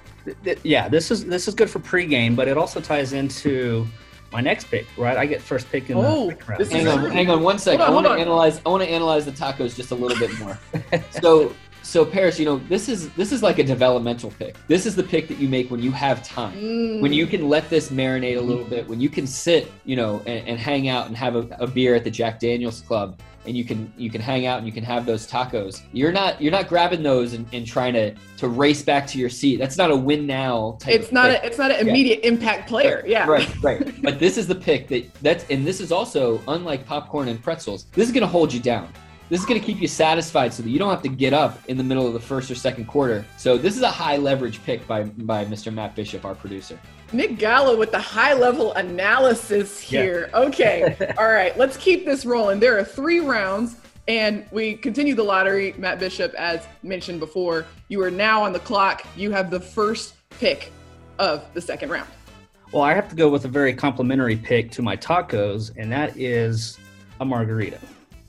Yeah, 0.63 0.89
this 0.89 1.11
is 1.11 1.27
this 1.27 1.49
is 1.49 1.55
good 1.55 1.69
for 1.69 1.81
pregame, 1.81 2.35
but 2.35 2.49
it 2.49 2.57
also 2.57 2.81
ties 2.81 3.13
into 3.13 3.87
my 4.33 4.41
next 4.41 4.65
pick, 4.65 4.87
right? 4.97 5.17
I 5.17 5.27
get 5.27 5.43
first 5.43 5.71
pick 5.71 5.91
in 5.91 5.99
oh, 5.99 6.31
the 6.31 6.37
round. 6.47 6.73
Hang 6.73 6.89
on, 6.89 7.11
hang 7.11 7.31
on 7.31 7.43
one 7.43 7.59
second. 7.59 7.83
On, 7.83 7.91
I 7.91 7.95
want 7.95 8.07
to 8.07 8.13
analyze. 8.13 8.61
I 8.65 8.69
want 8.71 8.83
to 8.83 8.89
analyze 8.89 9.27
the 9.27 9.33
tacos 9.33 9.77
just 9.77 9.91
a 9.91 9.95
little 9.95 10.19
bit 10.19 10.37
more. 10.41 10.59
so, 11.23 11.55
so 11.85 12.05
Paris, 12.05 12.39
you 12.39 12.45
know, 12.47 12.59
this 12.69 12.89
is 12.89 13.11
this 13.11 13.31
is 13.31 13.43
like 13.43 13.59
a 13.59 13.65
developmental 13.65 14.31
pick. 14.31 14.57
This 14.69 14.87
is 14.87 14.97
the 14.97 15.03
pick 15.03 15.29
that 15.29 15.39
you 15.39 15.49
make 15.49 15.71
when 15.71 15.83
you 15.83 15.93
have 15.93 16.23
time, 16.23 16.55
mm. 16.55 17.01
when 17.01 17.13
you 17.13 17.27
can 17.27 17.49
let 17.49 17.69
this 17.69 17.91
marinate 17.91 18.39
a 18.39 18.41
little 18.41 18.65
bit, 18.65 18.89
when 18.89 19.01
you 19.01 19.09
can 19.09 19.27
sit, 19.27 19.71
you 19.85 19.95
know, 19.95 20.23
and, 20.27 20.49
and 20.49 20.59
hang 20.59 20.89
out 20.89 21.07
and 21.07 21.17
have 21.17 21.37
a, 21.37 21.47
a 21.59 21.67
beer 21.67 21.95
at 21.95 22.03
the 22.03 22.11
Jack 22.11 22.41
Daniels 22.41 22.81
Club 22.81 23.21
and 23.47 23.57
you 23.57 23.65
can 23.65 23.93
you 23.97 24.11
can 24.11 24.21
hang 24.21 24.47
out 24.47 24.59
and 24.59 24.67
you 24.67 24.73
can 24.73 24.85
have 24.85 25.05
those 25.05 25.27
tacos 25.27 25.83
you're 25.93 26.13
not 26.13 26.41
you're 26.41 26.53
not 26.53 26.69
grabbing 26.69 27.03
those 27.03 27.35
and, 27.35 27.47
and 27.53 27.67
trying 27.67 27.93
to 27.93 28.15
to 28.37 28.49
race 28.49 28.83
back 28.83 29.07
to 29.07 29.19
your 29.19 29.29
seat 29.29 29.57
that's 29.57 29.77
not 29.77 29.91
a 29.91 29.97
win 29.97 30.27
now 30.27 30.79
it's 30.87 31.13
not 31.13 31.31
a, 31.31 31.45
it's 31.45 31.59
not 31.59 31.71
an 31.71 31.87
immediate 31.87 32.21
yeah. 32.23 32.31
impact 32.31 32.69
player 32.69 32.97
right, 32.97 33.09
yeah 33.09 33.27
right 33.27 33.63
right 33.63 34.03
but 34.03 34.19
this 34.19 34.39
is 34.39 34.47
the 34.47 34.55
pick 34.55 34.89
that 34.89 35.13
that's 35.21 35.45
and 35.51 35.67
this 35.67 35.81
is 35.81 35.93
also 35.93 36.41
unlike 36.49 36.87
popcorn 36.87 37.29
and 37.29 37.43
pretzels 37.43 37.85
this 37.93 38.07
is 38.07 38.13
going 38.13 38.23
to 38.23 38.27
hold 38.27 38.53
you 38.53 38.61
down 38.61 38.89
this 39.29 39.41
is 39.41 39.47
going 39.47 39.59
to 39.59 39.65
keep 39.65 39.81
you 39.81 39.89
satisfied 39.89 40.53
so 40.53 40.63
that 40.63 40.71
you 40.71 40.79
don't 40.79 40.91
have 40.91 41.03
to 41.03 41.09
get 41.09 41.33
up 41.33 41.59
in 41.69 41.77
the 41.77 41.85
middle 41.85 42.07
of 42.07 42.13
the 42.13 42.21
first 42.21 42.51
or 42.51 42.55
second 42.55 42.87
quarter 42.87 43.25
so 43.37 43.57
this 43.57 43.77
is 43.77 43.83
a 43.83 43.91
high 43.91 44.17
leverage 44.17 44.63
pick 44.65 44.87
by 44.87 45.05
by 45.05 45.45
mr 45.45 45.73
matt 45.73 45.95
bishop 45.95 46.25
our 46.25 46.35
producer 46.35 46.79
Nick 47.13 47.39
Gallo 47.39 47.77
with 47.77 47.93
the 47.93 48.01
high 48.01 48.35
level 48.35 48.73
analysis 48.73 49.79
here. 49.79 50.31
Yeah. 50.33 50.41
Okay. 50.41 51.15
All 51.19 51.29
right. 51.29 51.57
Let's 51.57 51.77
keep 51.77 52.05
this 52.05 52.27
rolling. 52.27 52.59
There 52.59 52.77
are 52.77 52.83
three 52.83 53.21
rounds 53.21 53.77
and 54.09 54.47
we 54.51 54.75
continue 54.75 55.15
the 55.15 55.23
lottery. 55.23 55.75
Matt 55.79 55.99
Bishop, 55.99 56.35
as 56.35 56.67
mentioned 56.83 57.21
before, 57.21 57.67
you 57.89 58.03
are 58.03 58.11
now 58.11 58.43
on 58.43 58.53
the 58.53 58.59
clock. 58.59 59.07
You 59.17 59.31
have 59.31 59.51
the 59.51 59.61
first 59.61 60.15
pick 60.31 60.73
of 61.19 61.45
the 61.55 61.61
second 61.61 61.91
round. 61.91 62.09
Well, 62.73 62.83
I 62.83 62.93
have 62.95 63.09
to 63.09 63.15
go 63.15 63.29
with 63.29 63.45
a 63.45 63.49
very 63.49 63.73
complimentary 63.73 64.37
pick 64.37 64.71
to 64.73 64.83
my 64.83 64.97
tacos, 64.97 65.71
and 65.77 65.93
that 65.93 66.17
is 66.17 66.79
a 67.21 67.25
margarita. 67.25 67.79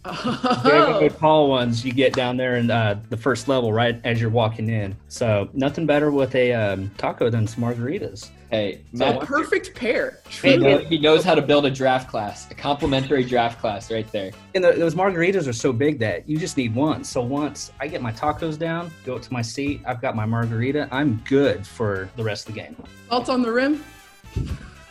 Oh. 0.07 0.61
Very 0.63 1.09
tall 1.09 1.49
ones 1.49 1.83
you 1.83 1.91
get 1.91 2.13
down 2.13 2.37
there 2.37 2.57
in 2.57 2.69
uh, 2.69 3.01
the 3.09 3.17
first 3.17 3.47
level 3.47 3.73
right 3.73 3.99
as 4.03 4.21
you're 4.21 4.29
walking 4.29 4.69
in. 4.69 4.95
So 5.07 5.49
nothing 5.53 5.85
better 5.85 6.11
with 6.11 6.35
a 6.35 6.53
um, 6.53 6.91
taco 6.97 7.29
than 7.29 7.47
some 7.47 7.63
margaritas. 7.63 8.29
Hey, 8.51 8.83
Matt, 8.93 9.23
a 9.23 9.25
perfect 9.25 9.75
pair. 9.75 10.19
He 10.29 10.55
knows, 10.55 10.87
he 10.87 10.99
knows, 10.99 11.23
how 11.23 11.33
to 11.33 11.41
build 11.41 11.65
a 11.65 11.71
draft 11.71 12.07
class, 12.09 12.49
a 12.51 12.53
complimentary 12.53 13.23
draft 13.23 13.59
class 13.59 13.91
right 13.91 14.09
there. 14.11 14.31
And 14.53 14.63
the, 14.63 14.73
those 14.73 14.93
margaritas 14.93 15.47
are 15.47 15.53
so 15.53 15.73
big 15.73 15.99
that 15.99 16.29
you 16.29 16.37
just 16.37 16.55
need 16.55 16.75
one. 16.75 17.03
So 17.03 17.21
once 17.21 17.71
I 17.79 17.87
get 17.87 18.01
my 18.01 18.11
tacos 18.11 18.57
down, 18.57 18.91
go 19.03 19.15
up 19.15 19.23
to 19.23 19.33
my 19.33 19.41
seat, 19.41 19.81
I've 19.85 20.01
got 20.01 20.15
my 20.15 20.25
margarita. 20.25 20.87
I'm 20.91 21.21
good 21.27 21.65
for 21.65 22.09
the 22.15 22.23
rest 22.23 22.47
of 22.47 22.53
the 22.53 22.61
game. 22.61 22.75
Salt 23.09 23.29
on 23.29 23.41
the 23.41 23.51
rim. 23.51 23.83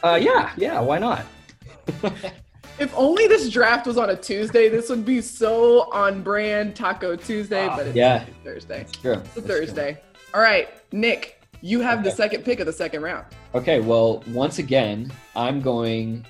Uh, 0.03 0.19
yeah, 0.21 0.53
yeah. 0.57 0.81
Why 0.81 0.99
not? 0.99 1.25
If 2.79 2.93
only 2.97 3.29
this 3.29 3.49
draft 3.51 3.87
was 3.87 3.97
on 3.97 4.11
a 4.11 4.17
Tuesday, 4.17 4.69
this 4.69 4.91
would 4.91 5.05
be 5.05 5.21
so 5.21 5.91
on 5.93 6.23
brand 6.23 6.75
Taco 6.75 7.15
Tuesday, 7.15 7.69
wow. 7.69 7.77
but 7.77 7.87
it's 7.87 7.97
yeah. 7.97 8.25
Thursday. 8.43 8.81
It's 8.81 8.93
true. 8.93 9.13
It's 9.13 9.37
a 9.37 9.43
Thursday. 9.43 9.93
True. 9.93 10.03
All 10.35 10.41
right, 10.41 10.69
Nick, 10.93 11.41
you 11.61 11.81
have 11.81 12.01
okay. 12.01 12.11
the 12.11 12.17
second 12.17 12.45
pick 12.45 12.59
of 12.59 12.67
the 12.67 12.73
second 12.73 13.03
round. 13.03 13.27
Okay, 13.55 13.79
well, 13.79 14.25
once 14.27 14.59
again, 14.59 15.13
I'm 15.37 15.61
going 15.61 16.27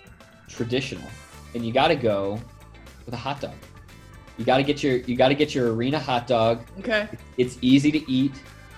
traditional. 0.48 1.08
And 1.54 1.64
you 1.64 1.72
got 1.72 1.88
to 1.88 1.96
go 1.96 2.38
with 3.06 3.14
a 3.14 3.18
hot 3.18 3.40
dog. 3.40 3.54
You 4.36 4.44
got 4.44 4.58
to 4.58 4.62
get 4.62 4.82
your 4.82 4.96
you 4.98 5.16
got 5.16 5.28
to 5.28 5.34
get 5.34 5.54
your 5.54 5.72
arena 5.72 5.98
hot 5.98 6.26
dog. 6.26 6.66
Okay. 6.80 7.08
It's 7.38 7.56
easy 7.62 7.90
to 7.92 8.10
eat. 8.10 8.32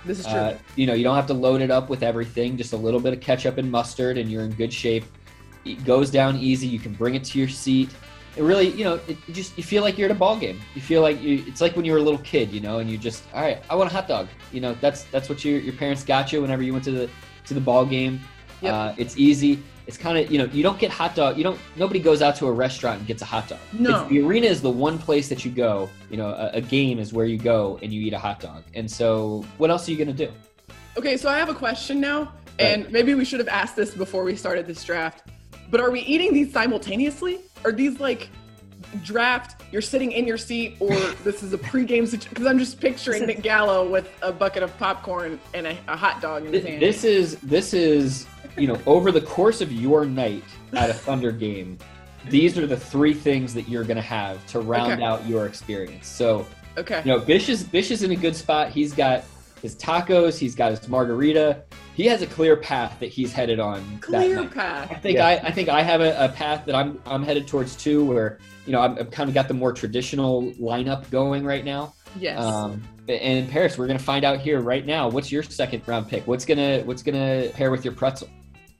This 0.04 0.20
is 0.20 0.26
true. 0.26 0.34
Uh, 0.34 0.58
you 0.76 0.86
know, 0.86 0.94
you 0.94 1.02
don't 1.02 1.16
have 1.16 1.26
to 1.26 1.34
load 1.34 1.62
it 1.62 1.70
up 1.72 1.88
with 1.88 2.04
everything, 2.04 2.56
just 2.56 2.74
a 2.74 2.76
little 2.76 3.00
bit 3.00 3.12
of 3.12 3.20
ketchup 3.20 3.58
and 3.58 3.68
mustard 3.68 4.18
and 4.18 4.30
you're 4.30 4.44
in 4.44 4.52
good 4.52 4.72
shape 4.72 5.04
it 5.66 5.84
goes 5.84 6.10
down 6.10 6.36
easy. 6.36 6.66
You 6.66 6.78
can 6.78 6.92
bring 6.92 7.14
it 7.14 7.24
to 7.24 7.38
your 7.38 7.48
seat. 7.48 7.90
It 8.36 8.42
really, 8.42 8.68
you 8.68 8.84
know, 8.84 8.94
it, 9.06 9.16
it 9.28 9.32
just 9.32 9.56
you 9.56 9.64
feel 9.64 9.82
like 9.82 9.96
you're 9.96 10.10
at 10.10 10.14
a 10.14 10.18
ball 10.18 10.36
game. 10.36 10.60
You 10.74 10.82
feel 10.82 11.00
like 11.00 11.20
you. 11.22 11.42
It's 11.46 11.60
like 11.60 11.74
when 11.74 11.84
you 11.84 11.92
were 11.92 11.98
a 11.98 12.02
little 12.02 12.20
kid, 12.20 12.52
you 12.52 12.60
know, 12.60 12.78
and 12.78 12.90
you 12.90 12.98
just, 12.98 13.24
all 13.32 13.40
right, 13.40 13.62
I 13.70 13.74
want 13.74 13.90
a 13.90 13.94
hot 13.94 14.08
dog. 14.08 14.28
You 14.52 14.60
know, 14.60 14.74
that's 14.80 15.04
that's 15.04 15.28
what 15.28 15.44
your 15.44 15.58
your 15.58 15.72
parents 15.74 16.04
got 16.04 16.32
you 16.32 16.42
whenever 16.42 16.62
you 16.62 16.72
went 16.72 16.84
to 16.84 16.90
the 16.90 17.10
to 17.46 17.54
the 17.54 17.60
ball 17.60 17.86
game. 17.86 18.20
Yep. 18.60 18.74
Uh, 18.74 18.94
it's 18.98 19.16
easy. 19.16 19.62
It's 19.86 19.96
kind 19.96 20.18
of 20.18 20.30
you 20.30 20.38
know 20.38 20.44
you 20.46 20.62
don't 20.62 20.78
get 20.78 20.90
hot 20.90 21.14
dog. 21.14 21.38
You 21.38 21.44
don't. 21.44 21.58
Nobody 21.76 22.00
goes 22.00 22.20
out 22.20 22.36
to 22.36 22.46
a 22.46 22.52
restaurant 22.52 22.98
and 22.98 23.06
gets 23.06 23.22
a 23.22 23.24
hot 23.24 23.48
dog. 23.48 23.58
No. 23.72 24.02
It's, 24.02 24.10
the 24.10 24.20
arena 24.20 24.46
is 24.46 24.60
the 24.60 24.70
one 24.70 24.98
place 24.98 25.28
that 25.28 25.44
you 25.44 25.50
go. 25.50 25.88
You 26.10 26.18
know, 26.18 26.28
a, 26.28 26.50
a 26.54 26.60
game 26.60 26.98
is 26.98 27.12
where 27.12 27.26
you 27.26 27.38
go 27.38 27.78
and 27.82 27.92
you 27.92 28.02
eat 28.02 28.12
a 28.12 28.18
hot 28.18 28.40
dog. 28.40 28.64
And 28.74 28.90
so, 28.90 29.44
what 29.58 29.70
else 29.70 29.88
are 29.88 29.92
you 29.92 29.98
gonna 29.98 30.12
do? 30.12 30.30
Okay, 30.96 31.16
so 31.16 31.28
I 31.28 31.38
have 31.38 31.48
a 31.48 31.54
question 31.54 32.00
now, 32.00 32.32
and 32.58 32.90
maybe 32.90 33.14
we 33.14 33.24
should 33.24 33.38
have 33.38 33.48
asked 33.48 33.76
this 33.76 33.94
before 33.94 34.24
we 34.24 34.34
started 34.34 34.66
this 34.66 34.82
draft. 34.82 35.28
But 35.70 35.80
are 35.80 35.90
we 35.90 36.00
eating 36.00 36.32
these 36.32 36.52
simultaneously? 36.52 37.40
Are 37.64 37.72
these 37.72 37.98
like 38.00 38.28
draft, 39.02 39.62
you're 39.72 39.82
sitting 39.82 40.12
in 40.12 40.26
your 40.26 40.38
seat, 40.38 40.76
or 40.80 40.94
this 41.24 41.42
is 41.42 41.52
a 41.52 41.58
pregame 41.58 42.06
situation? 42.06 42.28
Because 42.30 42.46
I'm 42.46 42.58
just 42.58 42.80
picturing 42.80 43.26
Nick 43.26 43.42
Gallo 43.42 43.88
with 43.88 44.08
a 44.22 44.32
bucket 44.32 44.62
of 44.62 44.76
popcorn 44.78 45.40
and 45.54 45.66
a, 45.66 45.78
a 45.88 45.96
hot 45.96 46.20
dog 46.20 46.46
in 46.46 46.52
his 46.52 46.64
hand. 46.64 46.80
This 46.80 47.04
is 47.04 47.36
this 47.40 47.74
is 47.74 48.26
you 48.56 48.66
know 48.66 48.80
over 48.86 49.12
the 49.12 49.20
course 49.20 49.60
of 49.60 49.72
your 49.72 50.04
night 50.04 50.44
at 50.72 50.90
a 50.90 50.94
Thunder 51.06 51.32
game. 51.32 51.78
These 52.28 52.58
are 52.58 52.66
the 52.66 52.76
three 52.76 53.14
things 53.14 53.54
that 53.54 53.68
you're 53.68 53.84
going 53.84 53.96
to 53.96 54.02
have 54.02 54.44
to 54.48 54.60
round 54.60 54.94
okay. 54.94 55.04
out 55.04 55.24
your 55.28 55.46
experience. 55.46 56.08
So, 56.08 56.44
okay, 56.76 57.00
you 57.04 57.12
know, 57.12 57.20
Bish 57.20 57.48
is 57.48 57.62
Bish 57.62 57.90
is 57.90 58.02
in 58.02 58.10
a 58.10 58.16
good 58.16 58.34
spot. 58.34 58.70
He's 58.70 58.92
got 58.92 59.24
his 59.66 59.76
tacos, 59.76 60.38
he's 60.38 60.54
got 60.54 60.70
his 60.70 60.88
margarita, 60.88 61.62
he 61.94 62.06
has 62.06 62.22
a 62.22 62.26
clear 62.26 62.56
path 62.56 62.98
that 63.00 63.06
he's 63.06 63.32
headed 63.32 63.60
on. 63.60 63.98
Clear 64.00 64.44
path. 64.44 64.90
I 64.90 64.94
think 64.94 65.16
yeah. 65.16 65.26
I, 65.26 65.32
I 65.48 65.50
think 65.50 65.68
I 65.68 65.82
have 65.82 66.00
a, 66.00 66.24
a, 66.24 66.28
path 66.28 66.64
that 66.66 66.74
I'm 66.74 67.00
I'm 67.06 67.22
headed 67.22 67.46
towards 67.46 67.76
too, 67.76 68.04
where 68.04 68.38
you 68.66 68.72
know 68.72 68.80
I've, 68.80 68.98
I've, 68.98 69.10
kind 69.10 69.28
of 69.28 69.34
got 69.34 69.48
the 69.48 69.54
more 69.54 69.72
traditional 69.72 70.52
lineup 70.52 71.10
going 71.10 71.44
right 71.44 71.64
now. 71.64 71.94
Yes. 72.18 72.42
Um, 72.42 72.82
and 73.08 73.38
in 73.38 73.48
Paris, 73.48 73.78
we're 73.78 73.86
gonna 73.86 73.98
find 73.98 74.24
out 74.24 74.40
here 74.40 74.60
right 74.60 74.84
now. 74.84 75.08
What's 75.08 75.30
your 75.30 75.42
second 75.42 75.82
round 75.86 76.08
pick? 76.08 76.26
What's 76.26 76.44
gonna 76.44 76.82
what's 76.84 77.02
gonna 77.02 77.48
pair 77.54 77.70
with 77.70 77.84
your 77.84 77.94
pretzel? 77.94 78.28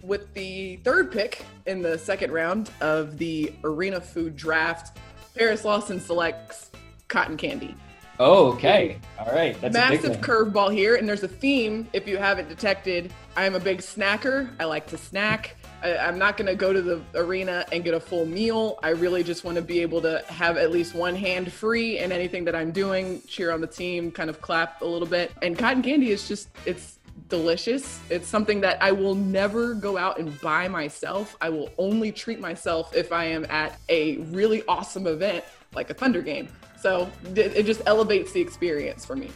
with 0.06 0.32
the 0.34 0.76
third 0.76 1.10
pick 1.10 1.44
in 1.66 1.82
the 1.82 1.98
second 1.98 2.30
round 2.30 2.70
of 2.80 3.18
the 3.18 3.52
Arena 3.64 4.00
Food 4.00 4.36
Draft, 4.36 4.98
Paris 5.36 5.64
Lawson 5.64 6.00
selects 6.00 6.70
cotton 7.08 7.36
candy. 7.36 7.74
Oh, 8.18 8.52
okay. 8.52 8.98
All 9.18 9.32
right. 9.32 9.60
That's 9.60 9.74
Massive 9.74 10.18
curveball 10.18 10.72
here, 10.72 10.96
and 10.96 11.08
there's 11.08 11.22
a 11.22 11.28
theme 11.28 11.86
if 11.92 12.08
you 12.08 12.16
haven't 12.16 12.48
detected. 12.48 13.12
I 13.36 13.44
am 13.44 13.54
a 13.54 13.60
big 13.60 13.78
snacker. 13.78 14.50
I 14.58 14.64
like 14.64 14.86
to 14.88 14.98
snack. 14.98 15.56
I, 15.82 15.98
I'm 15.98 16.18
not 16.18 16.36
going 16.36 16.46
to 16.46 16.54
go 16.54 16.72
to 16.72 16.80
the 16.80 17.02
arena 17.14 17.66
and 17.72 17.84
get 17.84 17.92
a 17.92 18.00
full 18.00 18.24
meal. 18.24 18.78
I 18.82 18.90
really 18.90 19.22
just 19.22 19.44
want 19.44 19.56
to 19.56 19.62
be 19.62 19.80
able 19.80 20.00
to 20.02 20.24
have 20.28 20.56
at 20.56 20.70
least 20.70 20.94
one 20.94 21.14
hand 21.14 21.52
free 21.52 21.98
in 21.98 22.10
anything 22.10 22.44
that 22.46 22.56
I'm 22.56 22.72
doing, 22.72 23.20
cheer 23.26 23.52
on 23.52 23.60
the 23.60 23.66
team, 23.66 24.10
kind 24.10 24.30
of 24.30 24.40
clap 24.40 24.80
a 24.80 24.86
little 24.86 25.08
bit. 25.08 25.32
And 25.42 25.58
cotton 25.58 25.82
candy 25.82 26.10
is 26.10 26.26
just, 26.26 26.48
it's 26.64 26.98
delicious. 27.28 28.00
It's 28.08 28.28
something 28.28 28.60
that 28.62 28.82
I 28.82 28.92
will 28.92 29.14
never 29.14 29.74
go 29.74 29.98
out 29.98 30.18
and 30.18 30.40
buy 30.40 30.68
myself. 30.68 31.36
I 31.40 31.50
will 31.50 31.70
only 31.76 32.12
treat 32.12 32.40
myself 32.40 32.96
if 32.96 33.12
I 33.12 33.24
am 33.24 33.44
at 33.50 33.78
a 33.90 34.16
really 34.18 34.62
awesome 34.68 35.06
event 35.06 35.44
like 35.74 35.90
a 35.90 35.94
Thunder 35.94 36.22
game. 36.22 36.48
So 36.86 37.10
it 37.34 37.56
it 37.56 37.66
just 37.66 37.82
elevates 37.86 38.30
the 38.30 38.40
experience 38.40 39.04
for 39.04 39.16
me. 39.16 39.28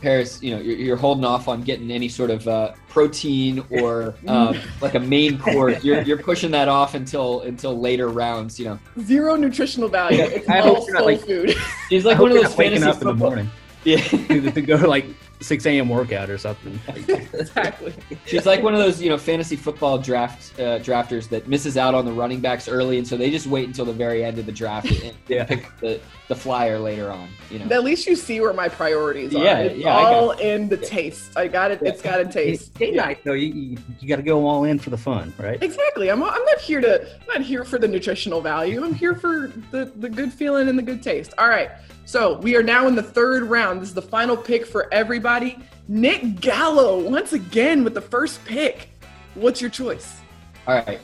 Paris, 0.00 0.40
you 0.40 0.54
know, 0.54 0.60
you're, 0.62 0.76
you're 0.76 0.96
holding 0.96 1.24
off 1.24 1.48
on 1.48 1.62
getting 1.62 1.90
any 1.90 2.08
sort 2.08 2.30
of 2.30 2.46
uh, 2.46 2.74
protein 2.88 3.64
or 3.70 4.14
um, 4.28 4.56
like 4.80 4.94
a 4.94 5.00
main 5.00 5.36
course. 5.36 5.82
You're, 5.82 6.02
you're 6.02 6.18
pushing 6.18 6.52
that 6.52 6.68
off 6.68 6.94
until 6.94 7.40
until 7.40 7.76
later 7.76 8.08
rounds. 8.08 8.56
You 8.60 8.66
know, 8.66 8.78
Zero 9.00 9.34
nutritional 9.34 9.88
value. 9.88 10.22
It's 10.22 10.48
I 10.48 10.60
all 10.60 10.76
hope 10.76 10.86
you're 10.86 10.94
not, 10.94 11.00
soul 11.00 11.06
like- 11.08 11.26
food. 11.26 11.56
she's 11.88 12.04
like 12.04 12.18
hope 12.18 12.28
one 12.28 12.36
of 12.36 12.36
those 12.36 12.50
not 12.50 12.58
waking 12.58 12.80
fantasy 12.82 12.96
up 12.96 13.02
in 13.02 13.08
the 13.08 13.14
morning 13.14 13.50
Yeah, 13.84 13.96
to, 13.96 14.52
to 14.52 14.62
go 14.62 14.76
like 14.76 15.06
6 15.42 15.66
a.m. 15.66 15.88
workout 15.88 16.30
or 16.30 16.38
something. 16.38 16.78
exactly. 16.88 17.92
she's 18.26 18.46
like 18.46 18.62
one 18.62 18.72
of 18.74 18.80
those 18.80 19.00
you 19.02 19.10
know 19.10 19.18
fantasy 19.18 19.56
football 19.56 19.98
draft 19.98 20.58
uh, 20.58 20.78
drafters 20.78 21.28
that 21.28 21.48
misses 21.48 21.76
out 21.76 21.94
on 21.94 22.04
the 22.04 22.12
running 22.12 22.40
backs 22.40 22.68
early, 22.68 22.98
and 22.98 23.06
so 23.06 23.16
they 23.16 23.30
just 23.30 23.46
wait 23.46 23.66
until 23.66 23.84
the 23.84 23.92
very 23.92 24.24
end 24.24 24.38
of 24.38 24.46
the 24.46 24.52
draft 24.52 24.90
and 24.90 25.14
Yeah. 25.28 25.44
pick 25.44 25.68
the 25.80 26.00
the 26.28 26.36
flyer 26.36 26.78
later 26.78 27.10
on. 27.10 27.28
You 27.50 27.58
know, 27.58 27.66
At 27.76 27.84
least 27.84 28.06
you 28.06 28.16
see 28.16 28.40
where 28.40 28.52
my 28.54 28.68
priorities 28.68 29.34
are. 29.34 29.42
Yeah, 29.44 29.58
it's 29.58 29.78
yeah, 29.78 29.92
all 29.94 30.30
in 30.32 30.68
the 30.68 30.76
taste. 30.78 31.36
I 31.36 31.46
got 31.48 31.70
it. 31.70 31.80
It's 31.82 32.00
got 32.00 32.20
a 32.20 32.24
taste. 32.24 32.72
Date 32.74 32.94
Yeah. 32.94 33.04
night, 33.04 33.18
though, 33.24 33.32
you, 33.34 33.48
you, 33.52 33.78
you 34.00 34.08
got 34.08 34.16
to 34.16 34.22
go 34.22 34.46
all 34.46 34.64
in 34.64 34.78
for 34.78 34.88
the 34.90 34.96
fun, 34.96 35.34
right? 35.38 35.62
Exactly. 35.62 36.10
I'm, 36.10 36.22
I'm 36.22 36.44
not 36.44 36.58
here 36.60 36.80
to 36.80 37.02
I'm 37.20 37.26
not 37.28 37.42
here 37.42 37.64
for 37.64 37.78
the 37.78 37.88
nutritional 37.88 38.40
value. 38.40 38.82
I'm 38.82 38.94
here 38.94 39.14
for 39.14 39.52
the, 39.72 39.92
the 39.96 40.08
good 40.08 40.32
feeling 40.32 40.68
and 40.68 40.78
the 40.78 40.82
good 40.82 41.02
taste. 41.02 41.34
All 41.36 41.48
right. 41.48 41.70
So 42.04 42.38
we 42.38 42.56
are 42.56 42.62
now 42.62 42.88
in 42.88 42.94
the 42.94 43.02
third 43.02 43.44
round. 43.44 43.80
This 43.80 43.88
is 43.88 43.94
the 43.94 44.02
final 44.02 44.36
pick 44.36 44.66
for 44.66 44.92
everybody. 44.92 45.58
Nick 45.88 46.40
Gallo 46.40 46.98
once 47.08 47.32
again 47.32 47.84
with 47.84 47.94
the 47.94 48.00
first 48.00 48.44
pick. 48.44 48.88
What's 49.34 49.60
your 49.60 49.70
choice? 49.70 50.20
All 50.66 50.74
right. 50.76 51.00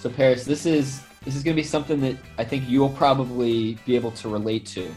So 0.00 0.08
Paris, 0.10 0.44
this 0.44 0.66
is 0.66 1.02
this 1.24 1.36
is 1.36 1.42
going 1.42 1.54
to 1.54 1.62
be 1.62 1.66
something 1.66 2.00
that 2.00 2.16
I 2.38 2.44
think 2.44 2.68
you'll 2.68 2.88
probably 2.90 3.78
be 3.84 3.94
able 3.94 4.10
to 4.12 4.28
relate 4.28 4.64
to, 4.66 4.92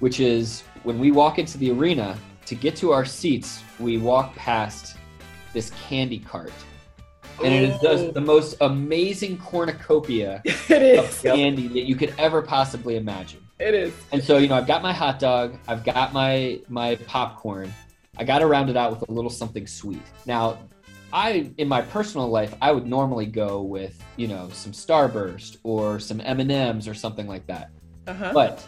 which 0.00 0.18
is 0.20 0.62
when 0.82 0.98
we 0.98 1.12
walk 1.12 1.38
into 1.38 1.56
the 1.58 1.70
arena 1.70 2.18
to 2.46 2.54
get 2.54 2.74
to 2.76 2.90
our 2.92 3.04
seats, 3.04 3.62
we 3.78 3.98
walk 3.98 4.34
past 4.34 4.96
this 5.52 5.70
candy 5.88 6.18
cart. 6.18 6.52
And 7.44 7.54
it 7.54 7.62
is 7.70 7.76
Oh. 7.76 7.82
just 7.82 8.14
the 8.14 8.20
most 8.20 8.56
amazing 8.60 9.38
cornucopia 9.38 10.42
of 10.70 11.22
candy 11.22 11.68
that 11.68 11.84
you 11.86 11.94
could 11.94 12.12
ever 12.18 12.42
possibly 12.42 12.96
imagine. 12.96 13.40
It 13.58 13.74
is. 13.74 13.92
And 14.12 14.22
so, 14.22 14.38
you 14.38 14.48
know, 14.48 14.54
I've 14.54 14.66
got 14.66 14.82
my 14.82 14.92
hot 14.92 15.18
dog, 15.18 15.58
I've 15.66 15.84
got 15.84 16.12
my 16.12 16.60
my 16.68 16.96
popcorn. 17.06 17.72
I 18.16 18.24
got 18.24 18.40
to 18.40 18.46
round 18.46 18.68
it 18.68 18.76
out 18.76 18.90
with 18.90 19.08
a 19.08 19.12
little 19.12 19.30
something 19.30 19.66
sweet. 19.66 20.02
Now, 20.26 20.58
I 21.12 21.50
in 21.58 21.68
my 21.68 21.82
personal 21.82 22.28
life, 22.28 22.54
I 22.60 22.72
would 22.72 22.86
normally 22.86 23.26
go 23.26 23.62
with, 23.62 24.02
you 24.16 24.28
know, 24.28 24.48
some 24.52 24.72
Starburst 24.72 25.58
or 25.62 25.98
some 25.98 26.20
M&Ms 26.20 26.86
or 26.86 26.94
something 26.94 27.26
like 27.26 27.46
that. 27.46 27.70
Uh-huh. 28.06 28.32
But 28.32 28.66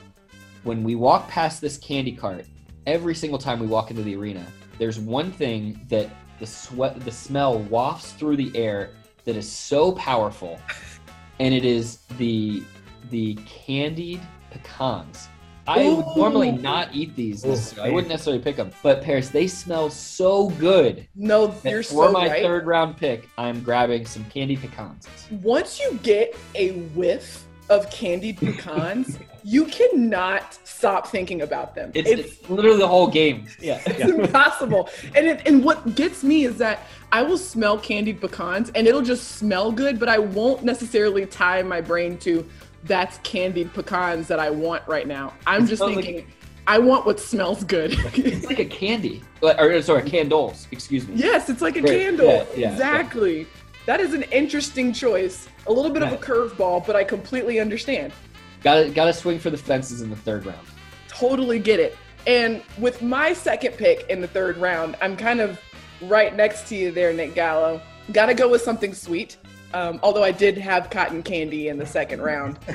when 0.64 0.82
we 0.82 0.94
walk 0.94 1.28
past 1.28 1.60
this 1.60 1.78
candy 1.78 2.12
cart, 2.12 2.46
every 2.86 3.14
single 3.14 3.38
time 3.38 3.60
we 3.60 3.66
walk 3.66 3.90
into 3.90 4.02
the 4.02 4.16
arena, 4.16 4.44
there's 4.78 4.98
one 4.98 5.30
thing 5.30 5.80
that 5.88 6.10
the 6.38 6.46
sweat 6.46 6.98
the 7.00 7.12
smell 7.12 7.58
wafts 7.58 8.12
through 8.12 8.36
the 8.36 8.50
air 8.56 8.90
that 9.24 9.36
is 9.36 9.50
so 9.50 9.92
powerful 9.92 10.58
and 11.38 11.54
it 11.54 11.64
is 11.64 11.98
the 12.16 12.62
the 13.10 13.34
candied 13.46 14.20
pecans. 14.50 15.28
I 15.66 15.88
would 15.88 16.16
normally 16.16 16.50
not 16.50 16.94
eat 16.94 17.14
these. 17.14 17.44
Ooh, 17.44 17.50
necessarily. 17.50 17.90
I 17.90 17.94
wouldn't 17.94 18.10
necessarily 18.10 18.42
pick 18.42 18.56
them, 18.56 18.72
but 18.82 19.02
Paris, 19.02 19.28
they 19.28 19.46
smell 19.46 19.90
so 19.90 20.48
good. 20.50 21.06
no, 21.14 21.54
you're 21.64 21.82
for 21.82 22.08
so 22.08 22.12
my 22.12 22.28
right. 22.28 22.42
third 22.42 22.66
round 22.66 22.96
pick, 22.96 23.28
I'm 23.38 23.62
grabbing 23.62 24.06
some 24.06 24.24
candied 24.24 24.60
pecans. 24.60 25.06
Once 25.30 25.78
you 25.78 25.98
get 26.02 26.36
a 26.54 26.72
whiff 26.94 27.46
of 27.68 27.88
candied 27.90 28.38
pecans, 28.40 29.18
you 29.44 29.64
cannot 29.66 30.58
stop 30.64 31.06
thinking 31.06 31.42
about 31.42 31.74
them. 31.74 31.92
It's, 31.94 32.08
it's 32.10 32.50
literally 32.50 32.78
the 32.78 32.88
whole 32.88 33.06
game. 33.06 33.46
Yeah. 33.60 33.80
It's 33.86 34.10
impossible. 34.10 34.88
And 35.14 35.26
it, 35.26 35.46
and 35.46 35.64
what 35.64 35.94
gets 35.94 36.24
me 36.24 36.44
is 36.44 36.58
that 36.58 36.80
I 37.12 37.22
will 37.22 37.38
smell 37.38 37.78
candied 37.78 38.20
pecans 38.20 38.70
and 38.74 38.86
it'll 38.86 39.02
just 39.02 39.32
smell 39.32 39.72
good, 39.72 39.98
but 39.98 40.08
I 40.08 40.18
won't 40.18 40.64
necessarily 40.64 41.26
tie 41.26 41.62
my 41.62 41.80
brain 41.80 42.18
to 42.18 42.48
that's 42.84 43.18
candied 43.18 43.72
pecans 43.74 44.28
that 44.28 44.38
I 44.38 44.50
want 44.50 44.86
right 44.86 45.06
now. 45.06 45.34
I'm 45.46 45.66
just 45.66 45.80
smells 45.82 45.96
like- 45.96 46.04
thinking 46.04 46.26
I 46.66 46.78
want 46.78 47.04
what 47.06 47.18
smells 47.18 47.64
good. 47.64 47.92
It's 48.14 48.46
like 48.46 48.58
a 48.60 48.64
candy, 48.64 49.22
or 49.42 49.82
sorry, 49.82 50.02
candles. 50.08 50.68
Excuse 50.70 51.08
me. 51.08 51.14
yes, 51.16 51.48
it's 51.50 51.62
like 51.62 51.76
a 51.76 51.82
candle. 51.82 52.26
yeah, 52.26 52.44
yeah, 52.54 52.72
exactly. 52.72 53.46
That 53.86 53.98
is 54.00 54.14
an 54.14 54.22
interesting 54.24 54.92
choice. 54.92 55.48
A 55.66 55.72
little 55.72 55.90
bit 55.90 56.02
of 56.02 56.12
a 56.12 56.16
curveball, 56.16 56.86
but 56.86 56.94
I 56.94 57.02
completely 57.02 57.58
understand. 57.58 58.12
Got 58.62 58.74
to 58.84 58.90
got 58.90 59.06
to 59.06 59.12
swing 59.12 59.38
for 59.38 59.50
the 59.50 59.56
fences 59.56 60.02
in 60.02 60.10
the 60.10 60.16
third 60.16 60.46
round. 60.46 60.64
totally 61.08 61.58
get 61.58 61.80
it. 61.80 61.96
And 62.26 62.62
with 62.78 63.00
my 63.02 63.32
second 63.32 63.72
pick 63.72 64.08
in 64.10 64.20
the 64.20 64.28
third 64.28 64.58
round, 64.58 64.96
I'm 65.00 65.16
kind 65.16 65.40
of 65.40 65.58
right 66.02 66.36
next 66.36 66.68
to 66.68 66.76
you 66.76 66.92
there, 66.92 67.12
Nick 67.12 67.34
Gallo. 67.34 67.80
Got 68.12 68.26
to 68.26 68.34
go 68.34 68.48
with 68.48 68.60
something 68.62 68.92
sweet. 68.94 69.38
Um, 69.72 70.00
although 70.02 70.24
I 70.24 70.32
did 70.32 70.58
have 70.58 70.90
cotton 70.90 71.22
candy 71.22 71.68
in 71.68 71.78
the 71.78 71.86
second 71.86 72.20
round. 72.22 72.58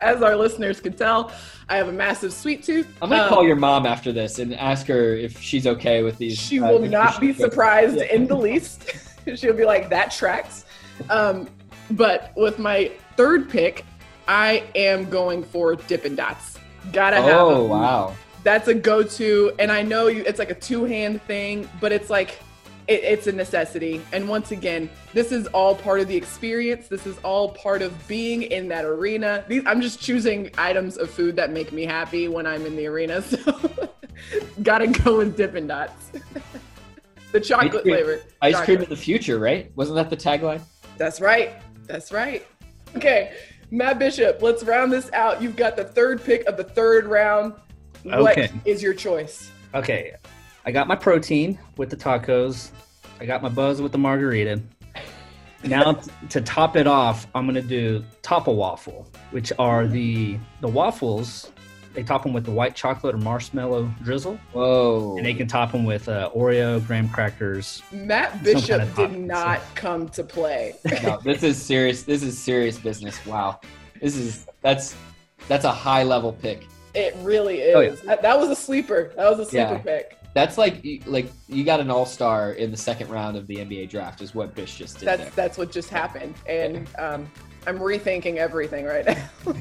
As 0.00 0.20
our 0.20 0.34
listeners 0.34 0.80
can 0.80 0.94
tell, 0.94 1.30
I 1.68 1.76
have 1.76 1.86
a 1.88 1.92
massive 1.92 2.32
sweet 2.32 2.64
tooth. 2.64 2.88
I'm 3.00 3.08
gonna 3.10 3.22
Um, 3.22 3.28
call 3.28 3.46
your 3.46 3.54
mom 3.54 3.86
after 3.86 4.10
this 4.10 4.40
and 4.40 4.52
ask 4.54 4.88
her 4.88 5.14
if 5.14 5.40
she's 5.40 5.64
okay 5.64 6.02
with 6.02 6.18
these. 6.18 6.36
She 6.36 6.60
uh, 6.60 6.72
will 6.72 6.80
not 6.88 7.20
be 7.20 7.32
surprised 7.32 7.96
Yeah. 7.98 8.12
in 8.12 8.26
the 8.26 8.34
least. 8.36 8.90
She'll 9.36 9.54
be 9.54 9.64
like, 9.64 9.88
that 9.90 10.10
tracks. 10.10 10.64
Um, 11.08 11.48
but 11.92 12.32
with 12.36 12.58
my 12.58 12.90
third 13.16 13.48
pick, 13.48 13.84
I 14.26 14.64
am 14.74 15.08
going 15.08 15.44
for 15.44 15.76
Dippin' 15.76 16.16
Dots. 16.16 16.58
Gotta 16.92 17.16
have 17.22 17.26
Oh 17.36 17.64
wow! 17.66 18.14
that's 18.42 18.66
a 18.66 18.74
go-to 18.74 19.52
and 19.60 19.70
i 19.70 19.82
know 19.82 20.08
you 20.08 20.24
it's 20.26 20.40
like 20.40 20.50
a 20.50 20.54
two-hand 20.56 21.22
thing 21.22 21.68
but 21.80 21.92
it's 21.92 22.10
like 22.10 22.40
it, 22.92 23.04
it's 23.04 23.26
a 23.26 23.32
necessity 23.32 24.00
and 24.12 24.28
once 24.28 24.50
again 24.50 24.88
this 25.12 25.32
is 25.32 25.46
all 25.48 25.74
part 25.74 26.00
of 26.00 26.08
the 26.08 26.16
experience 26.16 26.88
this 26.88 27.06
is 27.06 27.16
all 27.18 27.50
part 27.50 27.82
of 27.82 28.06
being 28.08 28.42
in 28.42 28.68
that 28.68 28.84
arena 28.84 29.44
These, 29.48 29.62
i'm 29.66 29.80
just 29.80 30.00
choosing 30.00 30.50
items 30.58 30.96
of 30.96 31.10
food 31.10 31.36
that 31.36 31.50
make 31.50 31.72
me 31.72 31.84
happy 31.84 32.28
when 32.28 32.46
i'm 32.46 32.64
in 32.66 32.76
the 32.76 32.86
arena 32.86 33.22
so 33.32 33.38
gotta 34.62 34.86
go 34.88 35.18
with 35.18 35.36
dippin' 35.36 35.66
dots 35.66 36.12
the 37.32 37.40
chocolate 37.40 37.74
Ice 37.76 37.82
cream- 37.82 37.94
flavor 37.94 38.20
Ice 38.42 38.52
chocolate. 38.52 38.66
cream 38.66 38.82
of 38.82 38.88
the 38.90 38.96
future, 38.96 39.38
right? 39.38 39.72
Wasn't 39.74 39.96
that 39.96 40.10
the 40.10 40.16
tagline? 40.18 40.60
That's 40.98 41.18
right. 41.20 41.54
That's 41.86 42.12
right. 42.12 42.46
Okay, 42.94 43.32
Matt 43.70 43.98
Bishop, 43.98 44.42
let's 44.42 44.62
round 44.64 44.92
this 44.92 45.10
out. 45.14 45.40
You've 45.40 45.56
got 45.56 45.74
the 45.76 45.84
third 45.84 46.22
pick 46.22 46.44
of 46.44 46.58
the 46.58 46.64
third 46.64 47.06
round. 47.06 47.54
What 48.02 48.36
is 48.36 48.50
Okay. 48.50 48.82
your 48.82 48.92
choice? 48.92 49.50
Okay, 49.74 50.14
I 50.64 50.70
got 50.70 50.86
my 50.86 50.96
protein 50.96 51.58
with 51.76 51.90
the 51.90 51.96
tacos. 51.96 52.70
I 53.20 53.26
got 53.26 53.42
my 53.42 53.48
buzz 53.48 53.82
with 53.82 53.92
the 53.92 53.98
margarita. 53.98 54.60
Now 55.64 56.00
to 56.30 56.40
top 56.40 56.76
it 56.76 56.86
off, 56.86 57.26
I'm 57.34 57.46
gonna 57.46 57.62
do 57.62 58.04
Toppa 58.22 58.54
waffle, 58.54 59.06
which 59.30 59.52
are 59.58 59.86
the 59.86 60.38
the 60.60 60.68
waffles. 60.68 61.50
They 61.94 62.02
top 62.02 62.22
them 62.22 62.32
with 62.32 62.44
the 62.46 62.50
white 62.50 62.74
chocolate 62.74 63.14
or 63.14 63.18
marshmallow 63.18 63.92
drizzle, 64.02 64.38
Whoa! 64.52 65.16
and 65.18 65.26
they 65.26 65.34
can 65.34 65.46
top 65.46 65.72
them 65.72 65.84
with 65.84 66.08
uh, 66.08 66.30
Oreo, 66.34 66.84
graham 66.86 67.08
crackers. 67.10 67.82
Matt 67.92 68.42
Bishop 68.42 68.68
kind 68.70 68.82
of 68.82 68.88
did 68.88 68.96
topping, 68.96 69.26
not 69.26 69.60
come 69.74 70.08
to 70.08 70.24
play. 70.24 70.74
no, 71.02 71.20
this 71.22 71.42
is 71.42 71.60
serious. 71.60 72.02
This 72.02 72.22
is 72.22 72.38
serious 72.38 72.78
business. 72.78 73.24
Wow. 73.26 73.60
This 74.00 74.16
is 74.16 74.46
that's 74.62 74.96
that's 75.48 75.64
a 75.64 75.72
high 75.72 76.02
level 76.02 76.32
pick. 76.32 76.66
It 76.94 77.14
really 77.20 77.60
is. 77.60 77.76
Oh, 77.76 77.80
yeah. 77.80 77.90
that, 78.06 78.22
that 78.22 78.38
was 78.38 78.48
a 78.50 78.56
sleeper. 78.56 79.12
That 79.16 79.30
was 79.30 79.38
a 79.38 79.44
sleeper 79.50 79.74
Yeah. 79.74 79.78
pick. 79.78 80.18
That's 80.34 80.56
like 80.56 80.84
like 81.06 81.30
you 81.48 81.62
got 81.64 81.80
an 81.80 81.90
all 81.90 82.06
star 82.06 82.52
in 82.52 82.70
the 82.70 82.76
second 82.76 83.10
round 83.10 83.36
of 83.36 83.46
the 83.46 83.56
NBA 83.56 83.90
draft 83.90 84.22
is 84.22 84.34
what 84.34 84.54
Bish 84.54 84.76
just 84.76 84.98
did 84.98 85.06
That's 85.06 85.22
there. 85.22 85.32
that's 85.34 85.58
what 85.58 85.70
just 85.70 85.90
happened, 85.90 86.34
and 86.46 86.88
um, 86.98 87.30
I'm 87.66 87.78
rethinking 87.78 88.36
everything 88.36 88.84
right 88.86 89.06
now. 89.06 89.28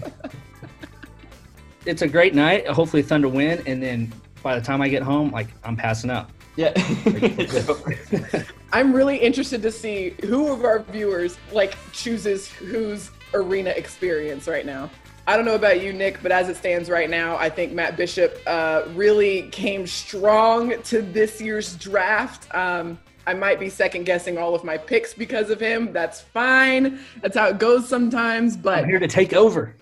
It's 1.86 2.04
a 2.04 2.08
great 2.08 2.36
night. 2.36 2.68
Hopefully, 2.68 3.02
Thunder 3.02 3.28
win, 3.28 3.64
and 3.66 3.82
then 3.82 4.14
by 4.44 4.58
the 4.58 4.64
time 4.64 4.82
I 4.82 4.90
get 4.90 5.02
home, 5.02 5.32
like 5.32 5.48
I'm 5.64 5.76
passing 5.76 6.12
out. 6.12 6.30
Yeah. 6.56 6.74
I'm 8.74 8.94
really 8.94 9.18
interested 9.18 9.62
to 9.64 9.72
see 9.72 10.12
who 10.22 10.52
of 10.52 10.64
our 10.64 10.80
viewers 10.80 11.38
like 11.52 11.76
chooses 11.92 12.48
whose 12.48 13.10
arena 13.34 13.72
experience 13.72 14.48
right 14.48 14.66
now. 14.66 14.92
I 15.28 15.36
don't 15.36 15.46
know 15.46 15.56
about 15.56 15.82
you, 15.82 15.94
Nick, 15.94 16.22
but 16.24 16.32
as 16.32 16.50
it 16.50 16.58
stands 16.58 16.90
right 16.90 17.10
now, 17.10 17.38
I 17.38 17.50
think 17.50 17.74
Matt 17.74 17.96
Bishop 17.96 18.40
uh, 18.48 18.84
really 18.96 19.44
came 19.50 19.86
strong 19.86 20.82
to 20.84 21.02
this 21.02 21.40
year's 21.40 21.76
draft. 21.76 22.54
Um, 22.56 22.98
I 23.28 23.36
might 23.36 23.60
be 23.60 23.70
second 23.70 24.06
guessing 24.06 24.40
all 24.40 24.56
of 24.56 24.64
my 24.64 24.78
picks 24.78 25.14
because 25.14 25.52
of 25.52 25.60
him. 25.60 25.94
That's 25.94 26.22
fine. 26.22 27.00
That's 27.22 27.38
how 27.38 27.48
it 27.50 27.60
goes 27.60 27.88
sometimes. 27.88 28.58
But 28.58 28.80
I'm 28.80 28.90
here 28.90 29.00
to 29.00 29.08
take 29.08 29.34
over. 29.34 29.76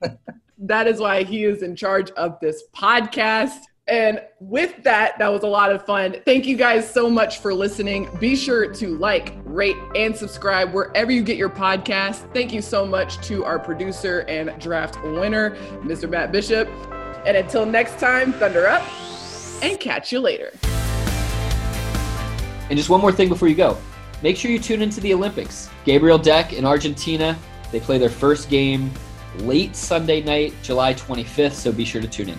that 0.58 0.86
is 0.86 0.98
why 0.98 1.22
he 1.22 1.44
is 1.44 1.62
in 1.62 1.76
charge 1.76 2.10
of 2.12 2.40
this 2.40 2.62
podcast. 2.74 3.60
And 3.88 4.20
with 4.40 4.82
that, 4.82 5.16
that 5.18 5.32
was 5.32 5.44
a 5.44 5.46
lot 5.46 5.70
of 5.70 5.86
fun. 5.86 6.16
Thank 6.24 6.44
you 6.44 6.56
guys 6.56 6.90
so 6.90 7.08
much 7.08 7.38
for 7.38 7.54
listening. 7.54 8.08
Be 8.18 8.34
sure 8.34 8.72
to 8.72 8.98
like, 8.98 9.34
rate, 9.44 9.76
and 9.94 10.16
subscribe 10.16 10.72
wherever 10.72 11.12
you 11.12 11.22
get 11.22 11.36
your 11.36 11.50
podcast. 11.50 12.32
Thank 12.34 12.52
you 12.52 12.60
so 12.60 12.84
much 12.84 13.18
to 13.28 13.44
our 13.44 13.60
producer 13.60 14.20
and 14.28 14.60
draft 14.60 15.00
winner, 15.04 15.50
Mr. 15.84 16.10
Matt 16.10 16.32
Bishop. 16.32 16.68
And 17.26 17.36
until 17.36 17.64
next 17.64 18.00
time, 18.00 18.32
thunder 18.32 18.66
up 18.66 18.82
and 19.62 19.78
catch 19.78 20.10
you 20.10 20.18
later. 20.18 20.50
And 22.68 22.76
just 22.76 22.90
one 22.90 23.00
more 23.00 23.12
thing 23.12 23.28
before 23.28 23.46
you 23.46 23.54
go. 23.54 23.78
Make 24.20 24.36
sure 24.36 24.50
you 24.50 24.58
tune 24.58 24.82
into 24.82 25.00
the 25.00 25.14
Olympics. 25.14 25.70
Gabriel 25.84 26.18
Deck 26.18 26.52
in 26.52 26.64
Argentina, 26.64 27.38
they 27.70 27.78
play 27.78 27.98
their 27.98 28.10
first 28.10 28.50
game 28.50 28.90
late 29.38 29.76
Sunday 29.76 30.22
night, 30.22 30.54
July 30.64 30.94
25th, 30.94 31.52
so 31.52 31.70
be 31.70 31.84
sure 31.84 32.00
to 32.00 32.08
tune 32.08 32.30
in. 32.30 32.38